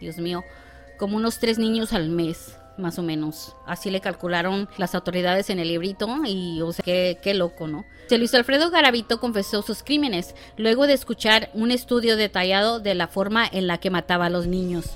Dios 0.00 0.18
mío, 0.18 0.44
como 0.98 1.16
unos 1.16 1.38
tres 1.38 1.58
niños 1.58 1.92
al 1.92 2.08
mes 2.08 2.56
más 2.78 2.98
o 2.98 3.02
menos. 3.02 3.54
Así 3.66 3.90
le 3.90 4.00
calcularon 4.00 4.68
las 4.78 4.94
autoridades 4.94 5.50
en 5.50 5.58
el 5.58 5.68
librito 5.68 6.08
y, 6.24 6.60
o 6.62 6.72
sea, 6.72 6.84
qué, 6.84 7.18
qué 7.20 7.34
loco, 7.34 7.66
¿no? 7.66 7.84
Luis 8.10 8.34
Alfredo 8.34 8.70
Garavito 8.70 9.20
confesó 9.20 9.60
sus 9.62 9.82
crímenes 9.82 10.34
luego 10.56 10.86
de 10.86 10.94
escuchar 10.94 11.50
un 11.52 11.70
estudio 11.70 12.16
detallado 12.16 12.80
de 12.80 12.94
la 12.94 13.08
forma 13.08 13.46
en 13.46 13.66
la 13.66 13.78
que 13.78 13.90
mataba 13.90 14.26
a 14.26 14.30
los 14.30 14.46
niños. 14.46 14.86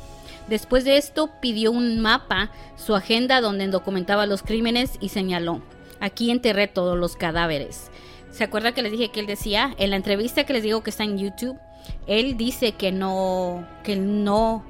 Después 0.48 0.84
de 0.84 0.96
esto 0.96 1.30
pidió 1.40 1.70
un 1.70 2.00
mapa, 2.00 2.50
su 2.76 2.94
agenda 2.94 3.40
donde 3.40 3.66
documentaba 3.68 4.26
los 4.26 4.42
crímenes 4.42 4.92
y 5.00 5.10
señaló, 5.10 5.60
aquí 6.00 6.30
enterré 6.30 6.68
todos 6.68 6.98
los 6.98 7.16
cadáveres. 7.16 7.90
¿Se 8.30 8.44
acuerda 8.44 8.72
que 8.72 8.82
les 8.82 8.92
dije 8.92 9.10
que 9.10 9.20
él 9.20 9.26
decía? 9.26 9.74
En 9.78 9.90
la 9.90 9.96
entrevista 9.96 10.44
que 10.44 10.54
les 10.54 10.62
digo 10.62 10.82
que 10.82 10.90
está 10.90 11.04
en 11.04 11.18
YouTube, 11.18 11.58
él 12.06 12.36
dice 12.36 12.72
que 12.72 12.92
no, 12.92 13.66
que 13.84 13.94
no 13.96 14.64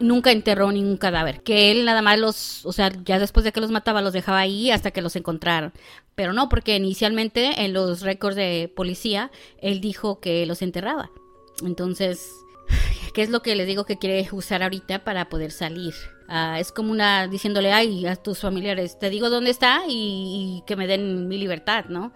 nunca 0.00 0.32
enterró 0.32 0.72
ningún 0.72 0.96
cadáver, 0.96 1.42
que 1.42 1.70
él 1.70 1.84
nada 1.84 2.02
más 2.02 2.18
los, 2.18 2.66
o 2.66 2.72
sea, 2.72 2.90
ya 3.04 3.18
después 3.18 3.44
de 3.44 3.52
que 3.52 3.60
los 3.60 3.70
mataba 3.70 4.02
los 4.02 4.12
dejaba 4.12 4.38
ahí 4.38 4.70
hasta 4.70 4.90
que 4.90 5.02
los 5.02 5.14
encontraron. 5.16 5.72
Pero 6.14 6.32
no, 6.32 6.48
porque 6.48 6.76
inicialmente 6.76 7.64
en 7.64 7.72
los 7.72 8.00
récords 8.00 8.36
de 8.36 8.72
policía 8.74 9.30
él 9.60 9.80
dijo 9.80 10.20
que 10.20 10.44
los 10.46 10.62
enterraba. 10.62 11.10
Entonces, 11.64 12.30
¿qué 13.14 13.22
es 13.22 13.30
lo 13.30 13.42
que 13.42 13.54
les 13.54 13.66
digo 13.66 13.84
que 13.84 13.98
quiere 13.98 14.26
usar 14.32 14.62
ahorita 14.62 15.04
para 15.04 15.28
poder 15.28 15.52
salir? 15.52 15.94
Ah, 16.28 16.58
es 16.60 16.72
como 16.72 16.92
una 16.92 17.26
diciéndole, 17.26 17.72
ay, 17.72 18.06
a 18.06 18.16
tus 18.16 18.38
familiares, 18.38 18.98
te 18.98 19.10
digo 19.10 19.30
dónde 19.30 19.50
está 19.50 19.82
y, 19.88 20.62
que 20.66 20.76
me 20.76 20.86
den 20.86 21.28
mi 21.28 21.38
libertad, 21.38 21.86
¿no? 21.88 22.12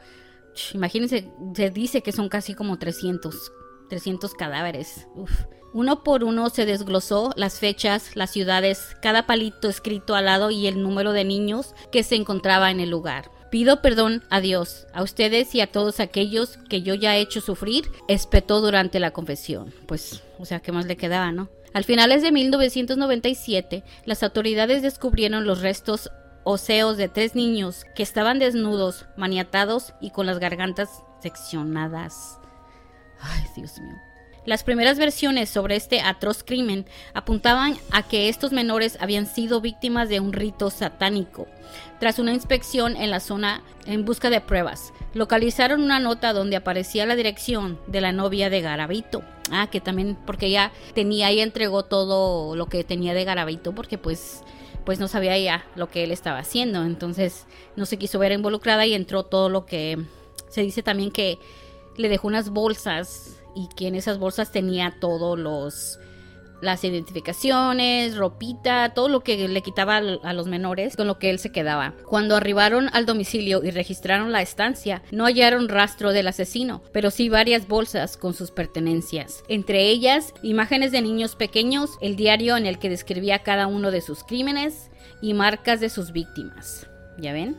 Imagínense, 0.72 1.32
se 1.54 1.70
dice 1.70 2.02
que 2.02 2.12
son 2.12 2.28
casi 2.28 2.54
como 2.54 2.78
300, 2.78 3.52
300 3.88 4.34
cadáveres. 4.34 5.08
Uf. 5.16 5.32
Uno 5.74 6.04
por 6.04 6.22
uno 6.22 6.50
se 6.50 6.66
desglosó 6.66 7.32
las 7.34 7.58
fechas, 7.58 8.14
las 8.14 8.30
ciudades, 8.30 8.96
cada 9.02 9.26
palito 9.26 9.68
escrito 9.68 10.14
al 10.14 10.26
lado 10.26 10.52
y 10.52 10.68
el 10.68 10.80
número 10.80 11.10
de 11.10 11.24
niños 11.24 11.74
que 11.90 12.04
se 12.04 12.14
encontraba 12.14 12.70
en 12.70 12.78
el 12.78 12.90
lugar. 12.90 13.32
Pido 13.50 13.82
perdón 13.82 14.22
a 14.30 14.40
Dios, 14.40 14.86
a 14.92 15.02
ustedes 15.02 15.52
y 15.52 15.60
a 15.60 15.66
todos 15.66 15.98
aquellos 15.98 16.58
que 16.68 16.82
yo 16.82 16.94
ya 16.94 17.16
he 17.16 17.20
hecho 17.20 17.40
sufrir, 17.40 17.90
espetó 18.06 18.60
durante 18.60 19.00
la 19.00 19.10
confesión. 19.10 19.74
Pues, 19.88 20.22
o 20.38 20.44
sea, 20.44 20.60
¿qué 20.60 20.70
más 20.70 20.86
le 20.86 20.96
quedaba, 20.96 21.32
no? 21.32 21.48
Al 21.72 21.82
finales 21.82 22.22
de 22.22 22.30
1997, 22.30 23.82
las 24.04 24.22
autoridades 24.22 24.80
descubrieron 24.80 25.44
los 25.44 25.60
restos 25.60 26.08
óseos 26.44 26.96
de 26.96 27.08
tres 27.08 27.34
niños 27.34 27.84
que 27.96 28.04
estaban 28.04 28.38
desnudos, 28.38 29.06
maniatados 29.16 29.92
y 30.00 30.10
con 30.10 30.26
las 30.26 30.38
gargantas 30.38 31.02
seccionadas. 31.20 32.38
Ay, 33.20 33.42
Dios 33.56 33.80
mío. 33.80 34.13
Las 34.46 34.62
primeras 34.62 34.98
versiones 34.98 35.48
sobre 35.48 35.74
este 35.74 36.02
atroz 36.02 36.42
crimen 36.44 36.84
apuntaban 37.14 37.78
a 37.90 38.02
que 38.02 38.28
estos 38.28 38.52
menores 38.52 38.98
habían 39.00 39.26
sido 39.26 39.62
víctimas 39.62 40.10
de 40.10 40.20
un 40.20 40.34
rito 40.34 40.68
satánico. 40.68 41.46
Tras 41.98 42.18
una 42.18 42.34
inspección 42.34 42.94
en 42.96 43.10
la 43.10 43.20
zona 43.20 43.62
en 43.86 44.04
busca 44.04 44.28
de 44.28 44.42
pruebas, 44.42 44.92
localizaron 45.14 45.82
una 45.82 45.98
nota 45.98 46.34
donde 46.34 46.56
aparecía 46.56 47.06
la 47.06 47.16
dirección 47.16 47.80
de 47.86 48.02
la 48.02 48.12
novia 48.12 48.50
de 48.50 48.60
Garavito. 48.60 49.22
Ah, 49.50 49.68
que 49.70 49.80
también 49.80 50.16
porque 50.26 50.46
ella 50.46 50.72
tenía 50.94 51.32
y 51.32 51.40
entregó 51.40 51.84
todo 51.84 52.54
lo 52.54 52.66
que 52.66 52.84
tenía 52.84 53.14
de 53.14 53.24
Garavito 53.24 53.74
porque 53.74 53.98
pues 53.98 54.42
pues 54.84 55.00
no 55.00 55.08
sabía 55.08 55.38
ya 55.38 55.64
lo 55.76 55.88
que 55.88 56.04
él 56.04 56.10
estaba 56.10 56.38
haciendo, 56.38 56.84
entonces 56.84 57.46
no 57.74 57.86
se 57.86 57.96
quiso 57.96 58.18
ver 58.18 58.32
involucrada 58.32 58.84
y 58.84 58.92
entró 58.92 59.22
todo 59.22 59.48
lo 59.48 59.64
que 59.64 59.98
se 60.48 60.60
dice 60.60 60.82
también 60.82 61.10
que 61.10 61.38
le 61.96 62.10
dejó 62.10 62.28
unas 62.28 62.50
bolsas 62.50 63.38
y 63.54 63.68
que 63.76 63.88
en 63.88 63.94
esas 63.94 64.18
bolsas 64.18 64.52
tenía 64.52 64.96
todos 65.00 65.38
los 65.38 65.98
las 66.64 66.82
identificaciones, 66.82 68.16
ropita, 68.16 68.94
todo 68.94 69.08
lo 69.08 69.20
que 69.20 69.48
le 69.48 69.62
quitaba 69.62 69.96
a 69.96 70.32
los 70.32 70.46
menores 70.46 70.96
con 70.96 71.06
lo 71.06 71.18
que 71.18 71.30
él 71.30 71.38
se 71.38 71.52
quedaba. 71.52 71.94
Cuando 72.06 72.36
arribaron 72.36 72.88
al 72.92 73.06
domicilio 73.06 73.62
y 73.62 73.70
registraron 73.70 74.32
la 74.32 74.42
estancia, 74.42 75.02
no 75.10 75.24
hallaron 75.24 75.68
rastro 75.68 76.12
del 76.12 76.26
asesino, 76.26 76.82
pero 76.92 77.10
sí 77.10 77.28
varias 77.28 77.68
bolsas 77.68 78.16
con 78.16 78.34
sus 78.34 78.50
pertenencias. 78.50 79.44
Entre 79.48 79.88
ellas, 79.88 80.32
imágenes 80.42 80.90
de 80.90 81.02
niños 81.02 81.36
pequeños, 81.36 81.90
el 82.00 82.16
diario 82.16 82.56
en 82.56 82.66
el 82.66 82.78
que 82.78 82.88
describía 82.88 83.40
cada 83.40 83.66
uno 83.66 83.90
de 83.90 84.00
sus 84.00 84.24
crímenes 84.24 84.90
y 85.20 85.34
marcas 85.34 85.80
de 85.80 85.90
sus 85.90 86.12
víctimas. 86.12 86.86
¿Ya 87.18 87.32
ven? 87.32 87.56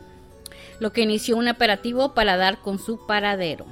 Lo 0.80 0.92
que 0.92 1.02
inició 1.02 1.36
un 1.36 1.48
operativo 1.48 2.12
para 2.12 2.36
dar 2.36 2.60
con 2.60 2.78
su 2.78 3.06
paradero. 3.06 3.66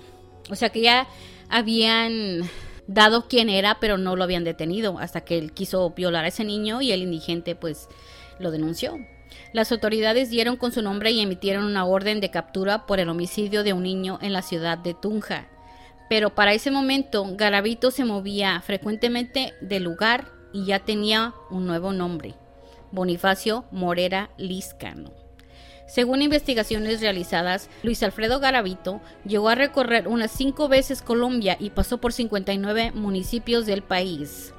O 0.50 0.54
sea 0.54 0.70
que 0.70 0.80
ya 0.80 1.06
habían 1.48 2.42
dado 2.86 3.28
quién 3.28 3.48
era, 3.48 3.78
pero 3.80 3.98
no 3.98 4.16
lo 4.16 4.24
habían 4.24 4.44
detenido 4.44 4.98
hasta 4.98 5.22
que 5.22 5.38
él 5.38 5.52
quiso 5.52 5.90
violar 5.90 6.24
a 6.24 6.28
ese 6.28 6.44
niño 6.44 6.82
y 6.82 6.92
el 6.92 7.02
indigente 7.02 7.54
pues 7.54 7.88
lo 8.38 8.50
denunció. 8.50 8.98
Las 9.52 9.72
autoridades 9.72 10.30
dieron 10.30 10.56
con 10.56 10.72
su 10.72 10.82
nombre 10.82 11.10
y 11.10 11.20
emitieron 11.20 11.64
una 11.64 11.84
orden 11.84 12.20
de 12.20 12.30
captura 12.30 12.86
por 12.86 13.00
el 13.00 13.08
homicidio 13.08 13.62
de 13.62 13.72
un 13.72 13.82
niño 13.82 14.18
en 14.20 14.32
la 14.32 14.42
ciudad 14.42 14.78
de 14.78 14.94
Tunja. 14.94 15.48
Pero 16.08 16.34
para 16.34 16.52
ese 16.52 16.70
momento 16.70 17.24
Garavito 17.36 17.90
se 17.90 18.04
movía 18.04 18.60
frecuentemente 18.60 19.54
del 19.60 19.84
lugar 19.84 20.26
y 20.52 20.66
ya 20.66 20.80
tenía 20.80 21.34
un 21.50 21.66
nuevo 21.66 21.92
nombre, 21.92 22.34
Bonifacio 22.92 23.64
Morera 23.70 24.30
Liscano. 24.36 25.23
Según 25.94 26.22
investigaciones 26.22 27.00
realizadas, 27.00 27.70
Luis 27.84 28.02
Alfredo 28.02 28.40
Garavito 28.40 29.00
llegó 29.24 29.48
a 29.48 29.54
recorrer 29.54 30.08
unas 30.08 30.32
cinco 30.32 30.66
veces 30.66 31.02
Colombia 31.02 31.56
y 31.60 31.70
pasó 31.70 31.98
por 31.98 32.12
59 32.12 32.90
municipios 32.90 33.64
del 33.64 33.82
país. 33.82 34.52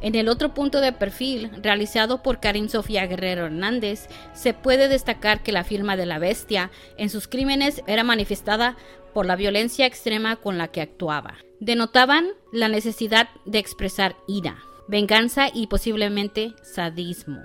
En 0.00 0.16
el 0.16 0.28
otro 0.28 0.54
punto 0.54 0.80
de 0.80 0.90
perfil, 0.90 1.52
realizado 1.62 2.24
por 2.24 2.40
Karim 2.40 2.68
Sofía 2.68 3.06
Guerrero 3.06 3.46
Hernández, 3.46 4.08
se 4.32 4.52
puede 4.52 4.88
destacar 4.88 5.44
que 5.44 5.52
la 5.52 5.62
firma 5.62 5.96
de 5.96 6.06
la 6.06 6.18
bestia 6.18 6.72
en 6.96 7.08
sus 7.08 7.28
crímenes 7.28 7.84
era 7.86 8.02
manifestada 8.02 8.76
por 9.14 9.26
la 9.26 9.36
violencia 9.36 9.86
extrema 9.86 10.34
con 10.34 10.58
la 10.58 10.66
que 10.66 10.80
actuaba. 10.80 11.36
Denotaban 11.60 12.26
la 12.52 12.66
necesidad 12.66 13.28
de 13.44 13.60
expresar 13.60 14.16
ira, 14.26 14.58
venganza 14.88 15.50
y 15.54 15.68
posiblemente 15.68 16.54
sadismo 16.64 17.44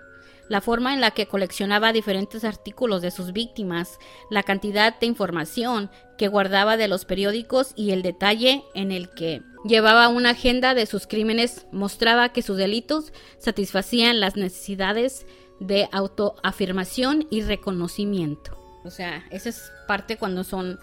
la 0.54 0.62
forma 0.62 0.94
en 0.94 1.02
la 1.02 1.10
que 1.10 1.26
coleccionaba 1.26 1.94
diferentes 1.94 2.44
artículos 2.44 3.02
de 3.02 3.10
sus 3.10 3.34
víctimas, 3.34 3.98
la 4.30 4.44
cantidad 4.44 5.00
de 5.00 5.08
información 5.08 5.90
que 6.16 6.28
guardaba 6.28 6.78
de 6.78 6.88
los 6.88 7.06
periódicos 7.06 7.74
y 7.76 7.90
el 7.90 8.04
detalle 8.04 8.64
en 8.76 8.92
el 8.92 9.10
que 9.10 9.42
llevaba 9.66 10.10
una 10.10 10.30
agenda 10.30 10.76
de 10.76 10.86
sus 10.86 11.08
crímenes 11.08 11.66
mostraba 11.72 12.30
que 12.30 12.44
sus 12.44 12.56
delitos 12.56 13.14
satisfacían 13.40 14.20
las 14.20 14.36
necesidades 14.36 15.26
de 15.60 15.90
autoafirmación 15.92 17.26
y 17.32 17.42
reconocimiento. 17.42 18.56
O 18.84 18.92
sea, 18.92 19.26
esa 19.32 19.50
es 19.50 19.72
parte 19.88 20.18
cuando 20.18 20.44
son 20.44 20.80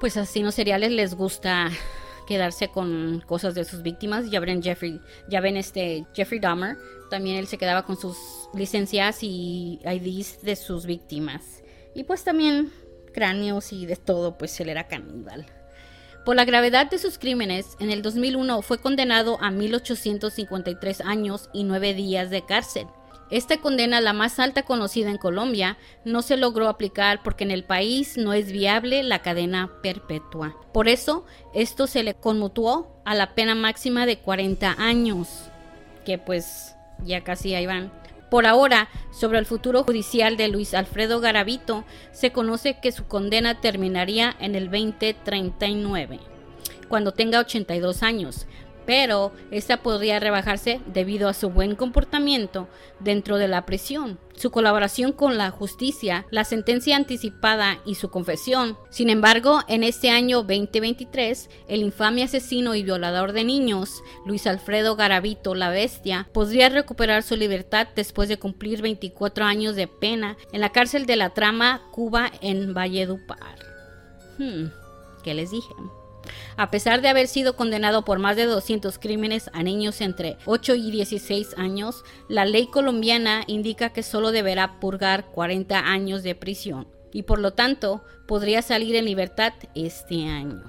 pues 0.00 0.18
asesinos 0.18 0.54
seriales 0.54 0.92
les 0.92 1.14
gusta 1.14 1.70
quedarse 2.26 2.68
con 2.68 3.22
cosas 3.26 3.54
de 3.54 3.64
sus 3.64 3.82
víctimas. 3.82 4.30
Ya 4.30 4.40
ven 4.40 4.62
Jeffrey, 4.62 5.00
ya 5.28 5.40
ven 5.40 5.56
este 5.56 6.06
Jeffrey 6.14 6.40
Dahmer, 6.40 6.76
también 7.10 7.36
él 7.36 7.46
se 7.46 7.58
quedaba 7.58 7.84
con 7.84 7.96
sus 7.96 8.16
licencias 8.54 9.22
y 9.22 9.80
IDs 9.84 10.42
de 10.42 10.56
sus 10.56 10.86
víctimas. 10.86 11.62
Y 11.94 12.04
pues 12.04 12.24
también 12.24 12.72
cráneos 13.14 13.72
y 13.72 13.86
de 13.86 13.96
todo, 13.96 14.36
pues 14.36 14.60
él 14.60 14.68
era 14.68 14.86
caníbal. 14.86 15.46
Por 16.26 16.34
la 16.34 16.44
gravedad 16.44 16.90
de 16.90 16.98
sus 16.98 17.18
crímenes, 17.18 17.76
en 17.78 17.90
el 17.90 18.02
2001 18.02 18.60
fue 18.62 18.78
condenado 18.78 19.38
a 19.40 19.50
1853 19.50 21.00
años 21.02 21.48
y 21.52 21.62
9 21.62 21.94
días 21.94 22.30
de 22.30 22.44
cárcel. 22.44 22.86
Esta 23.28 23.56
condena, 23.56 24.00
la 24.00 24.12
más 24.12 24.38
alta 24.38 24.62
conocida 24.62 25.10
en 25.10 25.18
Colombia, 25.18 25.78
no 26.04 26.22
se 26.22 26.36
logró 26.36 26.68
aplicar 26.68 27.22
porque 27.24 27.42
en 27.42 27.50
el 27.50 27.64
país 27.64 28.16
no 28.16 28.32
es 28.32 28.52
viable 28.52 29.02
la 29.02 29.20
cadena 29.20 29.70
perpetua. 29.82 30.56
Por 30.72 30.88
eso, 30.88 31.26
esto 31.52 31.88
se 31.88 32.04
le 32.04 32.14
conmutó 32.14 33.00
a 33.04 33.16
la 33.16 33.34
pena 33.34 33.56
máxima 33.56 34.06
de 34.06 34.18
40 34.18 34.76
años, 34.78 35.50
que 36.04 36.18
pues 36.18 36.76
ya 37.04 37.22
casi 37.24 37.54
ahí 37.54 37.66
van. 37.66 37.90
Por 38.30 38.46
ahora, 38.46 38.88
sobre 39.12 39.38
el 39.38 39.46
futuro 39.46 39.82
judicial 39.82 40.36
de 40.36 40.48
Luis 40.48 40.74
Alfredo 40.74 41.20
Garavito, 41.20 41.84
se 42.12 42.30
conoce 42.30 42.78
que 42.80 42.92
su 42.92 43.06
condena 43.06 43.60
terminaría 43.60 44.36
en 44.38 44.54
el 44.54 44.70
2039, 44.70 46.20
cuando 46.88 47.12
tenga 47.12 47.40
82 47.40 48.02
años, 48.02 48.46
pero 48.86 49.32
esta 49.50 49.82
podría 49.82 50.20
rebajarse 50.20 50.80
debido 50.86 51.28
a 51.28 51.34
su 51.34 51.50
buen 51.50 51.74
comportamiento 51.74 52.68
dentro 53.00 53.36
de 53.36 53.48
la 53.48 53.66
prisión, 53.66 54.18
su 54.34 54.50
colaboración 54.50 55.12
con 55.12 55.36
la 55.36 55.50
justicia, 55.50 56.26
la 56.30 56.44
sentencia 56.44 56.96
anticipada 56.96 57.78
y 57.84 57.96
su 57.96 58.10
confesión. 58.10 58.78
Sin 58.90 59.10
embargo, 59.10 59.60
en 59.68 59.82
este 59.82 60.10
año 60.10 60.38
2023, 60.38 61.50
el 61.68 61.82
infame 61.82 62.22
asesino 62.22 62.74
y 62.74 62.82
violador 62.82 63.32
de 63.32 63.44
niños, 63.44 64.02
Luis 64.24 64.46
Alfredo 64.46 64.96
Garavito 64.96 65.54
la 65.54 65.70
Bestia, 65.70 66.28
podría 66.32 66.68
recuperar 66.68 67.22
su 67.22 67.36
libertad 67.36 67.88
después 67.96 68.28
de 68.28 68.38
cumplir 68.38 68.82
24 68.82 69.44
años 69.44 69.74
de 69.74 69.88
pena 69.88 70.36
en 70.52 70.60
la 70.60 70.70
cárcel 70.70 71.06
de 71.06 71.16
la 71.16 71.30
trama 71.30 71.82
Cuba 71.90 72.30
en 72.40 72.72
Valledupar. 72.72 73.58
Hmm, 74.38 74.66
¿Qué 75.24 75.34
les 75.34 75.50
dije? 75.50 75.74
A 76.56 76.70
pesar 76.70 77.02
de 77.02 77.08
haber 77.08 77.28
sido 77.28 77.56
condenado 77.56 78.04
por 78.04 78.18
más 78.18 78.36
de 78.36 78.44
200 78.44 78.98
crímenes 78.98 79.50
a 79.52 79.62
niños 79.62 80.00
entre 80.00 80.36
8 80.46 80.74
y 80.74 80.90
16 80.90 81.54
años, 81.58 82.04
la 82.28 82.44
ley 82.44 82.66
colombiana 82.66 83.44
indica 83.46 83.90
que 83.90 84.02
solo 84.02 84.32
deberá 84.32 84.80
purgar 84.80 85.26
40 85.26 85.78
años 85.78 86.22
de 86.22 86.34
prisión 86.34 86.88
y 87.12 87.22
por 87.22 87.38
lo 87.38 87.52
tanto 87.52 88.04
podría 88.26 88.62
salir 88.62 88.96
en 88.96 89.04
libertad 89.04 89.52
este 89.74 90.26
año 90.26 90.62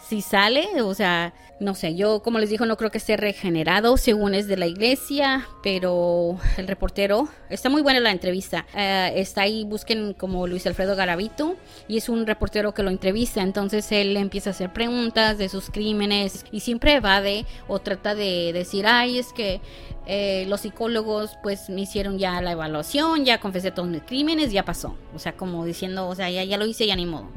si 0.00 0.22
sale, 0.22 0.82
o 0.82 0.94
sea, 0.94 1.34
no 1.60 1.74
sé, 1.74 1.96
yo 1.96 2.20
como 2.22 2.38
les 2.38 2.50
digo 2.50 2.66
no 2.66 2.76
creo 2.76 2.90
que 2.90 2.98
esté 2.98 3.16
regenerado 3.16 3.96
según 3.96 4.34
es 4.34 4.46
de 4.46 4.56
la 4.56 4.66
iglesia, 4.66 5.48
pero 5.62 6.38
el 6.56 6.68
reportero, 6.68 7.28
está 7.50 7.68
muy 7.68 7.82
buena 7.82 8.00
la 8.00 8.12
entrevista, 8.12 8.66
eh, 8.74 9.12
está 9.16 9.42
ahí, 9.42 9.64
busquen 9.64 10.14
como 10.14 10.46
Luis 10.46 10.66
Alfredo 10.66 10.94
Garavito 10.94 11.56
y 11.88 11.96
es 11.96 12.08
un 12.08 12.26
reportero 12.26 12.74
que 12.74 12.82
lo 12.82 12.90
entrevista, 12.90 13.42
entonces 13.42 13.90
él 13.90 14.16
empieza 14.16 14.50
a 14.50 14.52
hacer 14.52 14.72
preguntas 14.72 15.36
de 15.38 15.48
sus 15.48 15.70
crímenes 15.70 16.44
y 16.52 16.60
siempre 16.60 16.94
evade 16.94 17.44
o 17.66 17.80
trata 17.80 18.14
de 18.14 18.52
decir, 18.52 18.86
ay, 18.86 19.18
es 19.18 19.32
que 19.32 19.60
eh, 20.06 20.46
los 20.48 20.60
psicólogos 20.60 21.36
pues 21.42 21.68
me 21.68 21.82
hicieron 21.82 22.18
ya 22.18 22.40
la 22.40 22.52
evaluación, 22.52 23.24
ya 23.24 23.40
confesé 23.40 23.72
todos 23.72 23.88
mis 23.88 24.02
crímenes, 24.02 24.52
ya 24.52 24.64
pasó, 24.64 24.96
o 25.14 25.18
sea, 25.18 25.32
como 25.32 25.64
diciendo, 25.64 26.08
o 26.08 26.14
sea, 26.14 26.30
ya, 26.30 26.44
ya 26.44 26.56
lo 26.56 26.66
hice, 26.66 26.86
ya 26.86 26.96
ni 26.96 27.04
modo. 27.04 27.28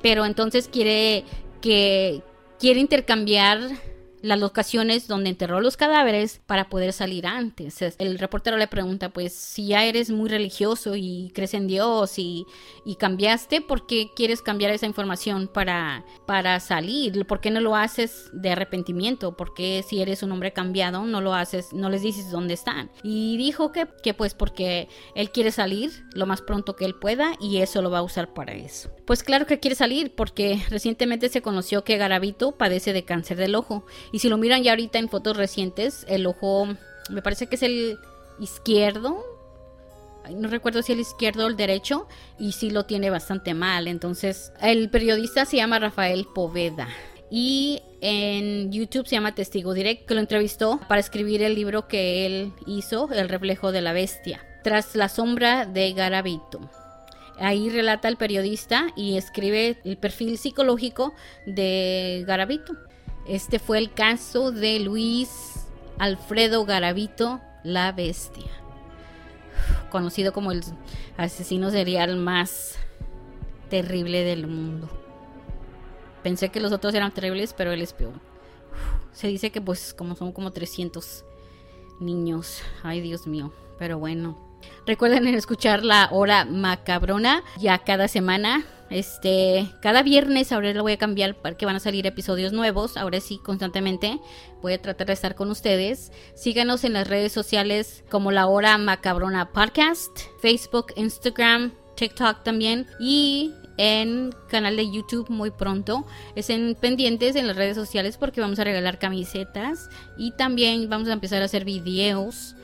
Pero 0.00 0.24
entonces 0.24 0.68
quiere 0.68 1.24
que 1.60 2.22
quiere 2.58 2.80
intercambiar 2.80 3.58
las 4.22 4.38
locaciones 4.38 5.06
donde 5.08 5.30
enterró 5.30 5.60
los 5.60 5.76
cadáveres 5.76 6.40
para 6.46 6.68
poder 6.68 6.92
salir 6.92 7.26
antes. 7.26 7.80
El 7.98 8.18
reportero 8.18 8.56
le 8.56 8.66
pregunta, 8.66 9.10
pues 9.10 9.32
si 9.32 9.68
ya 9.68 9.84
eres 9.84 10.10
muy 10.10 10.28
religioso 10.28 10.96
y 10.96 11.30
crees 11.34 11.54
en 11.54 11.66
Dios 11.66 12.18
y, 12.18 12.46
y 12.84 12.96
cambiaste, 12.96 13.60
¿por 13.60 13.86
qué 13.86 14.10
quieres 14.14 14.42
cambiar 14.42 14.72
esa 14.72 14.86
información 14.86 15.48
para, 15.48 16.04
para 16.26 16.60
salir? 16.60 17.26
¿Por 17.26 17.40
qué 17.40 17.50
no 17.50 17.60
lo 17.60 17.76
haces 17.76 18.30
de 18.32 18.50
arrepentimiento? 18.50 19.36
¿Por 19.36 19.54
qué 19.54 19.84
si 19.86 20.00
eres 20.00 20.22
un 20.22 20.32
hombre 20.32 20.52
cambiado 20.52 21.04
no 21.04 21.20
lo 21.20 21.34
haces, 21.34 21.72
no 21.72 21.90
les 21.90 22.02
dices 22.02 22.30
dónde 22.30 22.54
están? 22.54 22.90
Y 23.02 23.36
dijo 23.36 23.72
que, 23.72 23.86
que 24.02 24.14
pues 24.14 24.34
porque 24.34 24.88
él 25.14 25.30
quiere 25.30 25.52
salir 25.52 26.04
lo 26.12 26.26
más 26.26 26.42
pronto 26.42 26.76
que 26.76 26.84
él 26.84 26.94
pueda 26.94 27.32
y 27.40 27.58
eso 27.58 27.82
lo 27.82 27.90
va 27.90 27.98
a 27.98 28.02
usar 28.02 28.34
para 28.34 28.52
eso. 28.52 28.90
Pues 29.06 29.22
claro 29.22 29.46
que 29.46 29.60
quiere 29.60 29.74
salir 29.74 30.14
porque 30.14 30.62
recientemente 30.68 31.28
se 31.28 31.42
conoció 31.42 31.84
que 31.84 31.96
Garavito 31.96 32.52
padece 32.52 32.92
de 32.92 33.04
cáncer 33.04 33.38
del 33.38 33.54
ojo 33.54 33.86
y 34.12 34.18
si 34.18 34.28
lo 34.28 34.38
miran 34.38 34.62
ya 34.62 34.72
ahorita 34.72 34.98
en 34.98 35.08
fotos 35.08 35.36
recientes, 35.36 36.04
el 36.08 36.26
ojo 36.26 36.68
me 37.10 37.22
parece 37.22 37.46
que 37.46 37.56
es 37.56 37.62
el 37.62 37.98
izquierdo. 38.40 39.24
No 40.30 40.48
recuerdo 40.48 40.82
si 40.82 40.92
el 40.92 41.00
izquierdo 41.00 41.46
o 41.46 41.48
el 41.48 41.56
derecho. 41.56 42.06
Y 42.38 42.52
sí 42.52 42.70
lo 42.70 42.84
tiene 42.84 43.10
bastante 43.10 43.54
mal. 43.54 43.88
Entonces, 43.88 44.52
el 44.60 44.90
periodista 44.90 45.44
se 45.44 45.56
llama 45.56 45.78
Rafael 45.78 46.26
Poveda. 46.34 46.88
Y 47.30 47.82
en 48.00 48.72
YouTube 48.72 49.06
se 49.06 49.16
llama 49.16 49.34
Testigo 49.34 49.74
Direct, 49.74 50.06
que 50.06 50.14
lo 50.14 50.20
entrevistó 50.20 50.80
para 50.88 51.00
escribir 51.00 51.42
el 51.42 51.54
libro 51.54 51.88
que 51.88 52.26
él 52.26 52.52
hizo, 52.66 53.08
El 53.12 53.28
reflejo 53.28 53.72
de 53.72 53.82
la 53.82 53.92
bestia, 53.92 54.44
tras 54.62 54.94
la 54.94 55.08
sombra 55.08 55.66
de 55.66 55.92
Garavito. 55.92 56.60
Ahí 57.38 57.68
relata 57.68 58.08
el 58.08 58.16
periodista 58.16 58.88
y 58.96 59.16
escribe 59.16 59.78
el 59.84 59.96
perfil 59.98 60.38
psicológico 60.38 61.14
de 61.46 62.24
Garavito. 62.26 62.74
Este 63.28 63.58
fue 63.58 63.76
el 63.76 63.92
caso 63.92 64.52
de 64.52 64.80
Luis 64.80 65.66
Alfredo 65.98 66.64
Garavito, 66.64 67.42
la 67.62 67.92
bestia, 67.92 68.50
conocido 69.90 70.32
como 70.32 70.50
el 70.50 70.64
asesino 71.18 71.70
serial 71.70 72.16
más 72.16 72.76
terrible 73.68 74.24
del 74.24 74.46
mundo. 74.46 74.88
Pensé 76.22 76.48
que 76.48 76.60
los 76.60 76.72
otros 76.72 76.94
eran 76.94 77.12
terribles, 77.12 77.52
pero 77.52 77.70
él 77.72 77.82
es 77.82 77.92
peor. 77.92 78.14
Se 79.12 79.28
dice 79.28 79.50
que 79.50 79.60
pues 79.60 79.92
como 79.92 80.14
son 80.14 80.32
como 80.32 80.50
300 80.50 81.26
niños. 82.00 82.62
Ay, 82.82 83.02
Dios 83.02 83.26
mío. 83.26 83.52
Pero 83.78 83.98
bueno. 83.98 84.47
Recuerden 84.86 85.26
escuchar 85.28 85.84
la 85.84 86.08
hora 86.10 86.44
macabrona 86.44 87.42
ya 87.58 87.78
cada 87.78 88.08
semana. 88.08 88.64
Este, 88.90 89.70
cada 89.82 90.02
viernes 90.02 90.50
ahora 90.50 90.72
lo 90.72 90.82
voy 90.82 90.92
a 90.92 90.96
cambiar 90.96 91.34
para 91.34 91.56
que 91.56 91.66
van 91.66 91.76
a 91.76 91.80
salir 91.80 92.06
episodios 92.06 92.52
nuevos. 92.52 92.96
Ahora 92.96 93.20
sí, 93.20 93.38
constantemente 93.42 94.18
voy 94.62 94.72
a 94.72 94.80
tratar 94.80 95.08
de 95.08 95.12
estar 95.12 95.34
con 95.34 95.50
ustedes. 95.50 96.10
Síganos 96.34 96.84
en 96.84 96.94
las 96.94 97.06
redes 97.06 97.32
sociales 97.32 98.02
como 98.10 98.30
la 98.30 98.46
hora 98.46 98.78
macabrona 98.78 99.52
podcast, 99.52 100.10
Facebook, 100.40 100.86
Instagram, 100.96 101.72
TikTok 101.96 102.42
también 102.42 102.86
y 102.98 103.52
en 103.76 104.34
canal 104.48 104.76
de 104.76 104.90
YouTube 104.90 105.28
muy 105.28 105.50
pronto. 105.50 106.06
Estén 106.34 106.74
pendientes 106.74 107.36
en 107.36 107.46
las 107.46 107.56
redes 107.56 107.76
sociales 107.76 108.16
porque 108.16 108.40
vamos 108.40 108.58
a 108.58 108.64
regalar 108.64 108.98
camisetas 108.98 109.90
y 110.16 110.32
también 110.32 110.88
vamos 110.88 111.08
a 111.08 111.12
empezar 111.12 111.42
a 111.42 111.44
hacer 111.44 111.64
videos 111.64 112.54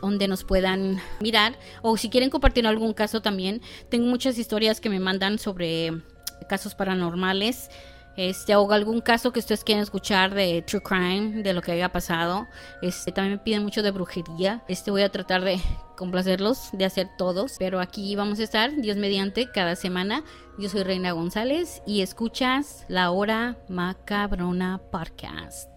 donde 0.00 0.28
nos 0.28 0.44
puedan 0.44 1.00
mirar 1.20 1.58
o 1.82 1.96
si 1.96 2.10
quieren 2.10 2.30
compartir 2.30 2.66
algún 2.66 2.92
caso 2.92 3.22
también. 3.22 3.60
Tengo 3.88 4.06
muchas 4.06 4.38
historias 4.38 4.80
que 4.80 4.90
me 4.90 5.00
mandan 5.00 5.38
sobre 5.38 6.02
casos 6.48 6.74
paranormales. 6.74 7.70
Este, 8.16 8.54
o 8.56 8.70
algún 8.72 9.00
caso 9.00 9.32
que 9.32 9.38
ustedes 9.38 9.64
quieran 9.64 9.82
escuchar 9.82 10.34
de 10.34 10.62
true 10.62 10.82
crime, 10.82 11.42
de 11.42 11.54
lo 11.54 11.62
que 11.62 11.72
haya 11.72 11.90
pasado. 11.90 12.46
Este, 12.82 13.12
también 13.12 13.36
me 13.36 13.42
piden 13.42 13.62
mucho 13.62 13.82
de 13.82 13.92
brujería. 13.92 14.62
Este, 14.68 14.90
voy 14.90 15.02
a 15.02 15.08
tratar 15.10 15.42
de 15.42 15.58
complacerlos, 15.96 16.70
de 16.72 16.84
hacer 16.84 17.08
todos. 17.16 17.56
Pero 17.58 17.80
aquí 17.80 18.16
vamos 18.16 18.40
a 18.40 18.42
estar, 18.42 18.74
Dios 18.76 18.96
mediante, 18.96 19.50
cada 19.50 19.76
semana. 19.76 20.24
Yo 20.58 20.68
soy 20.68 20.82
Reina 20.82 21.12
González 21.12 21.82
y 21.86 22.02
escuchas 22.02 22.84
La 22.88 23.10
Hora 23.10 23.56
Macabrona 23.68 24.82
Podcast. 24.90 25.69